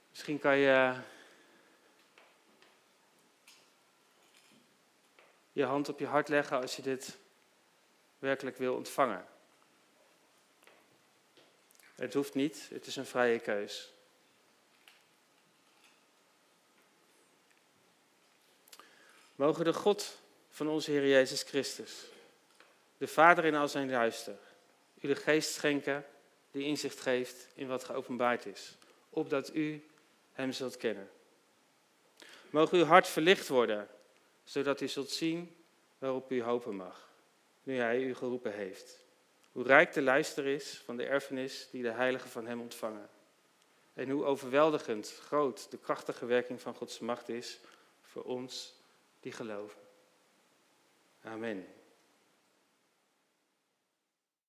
Misschien 0.09 0.39
kan 0.39 0.57
je 0.57 0.95
je 5.51 5.63
hand 5.63 5.89
op 5.89 5.99
je 5.99 6.05
hart 6.05 6.27
leggen 6.27 6.61
als 6.61 6.75
je 6.75 6.81
dit 6.81 7.17
werkelijk 8.19 8.57
wil 8.57 8.75
ontvangen. 8.75 9.30
Het 12.01 12.13
hoeft 12.13 12.33
niet, 12.33 12.67
het 12.69 12.85
is 12.85 12.95
een 12.95 13.05
vrije 13.05 13.39
keus. 13.39 13.93
Mogen 19.35 19.65
de 19.65 19.73
God 19.73 20.17
van 20.49 20.67
onze 20.67 20.91
Heer 20.91 21.07
Jezus 21.07 21.43
Christus, 21.43 22.05
de 22.97 23.07
Vader 23.07 23.45
in 23.45 23.55
al 23.55 23.67
zijn 23.67 23.89
luister, 23.89 24.37
u 25.01 25.07
de 25.07 25.15
geest 25.15 25.53
schenken 25.53 26.05
die 26.51 26.65
inzicht 26.65 26.99
geeft 26.99 27.47
in 27.53 27.67
wat 27.67 27.83
geopenbaard 27.83 28.45
is, 28.45 28.77
opdat 29.09 29.55
u 29.55 29.85
Hem 30.33 30.51
zult 30.51 30.77
kennen. 30.77 31.09
Mogen 32.49 32.77
uw 32.77 32.85
hart 32.85 33.07
verlicht 33.07 33.47
worden, 33.47 33.87
zodat 34.43 34.81
u 34.81 34.87
zult 34.87 35.09
zien 35.09 35.55
waarop 35.97 36.31
u 36.31 36.41
hopen 36.41 36.75
mag, 36.75 37.09
nu 37.63 37.77
Hij 37.77 38.01
u 38.01 38.15
geroepen 38.15 38.53
heeft. 38.53 39.00
Hoe 39.51 39.63
rijk 39.63 39.93
de 39.93 40.01
luister 40.01 40.45
is 40.45 40.81
van 40.85 40.97
de 40.97 41.05
erfenis 41.05 41.67
die 41.71 41.83
de 41.83 41.91
heiligen 41.91 42.29
van 42.29 42.45
Hem 42.45 42.61
ontvangen. 42.61 43.09
En 43.93 44.09
hoe 44.09 44.23
overweldigend 44.23 45.13
groot 45.13 45.71
de 45.71 45.77
krachtige 45.77 46.25
werking 46.25 46.61
van 46.61 46.75
Gods 46.75 46.99
macht 46.99 47.29
is 47.29 47.59
voor 48.01 48.23
ons 48.23 48.81
die 49.19 49.31
geloven. 49.31 49.81
Amen. 51.21 51.67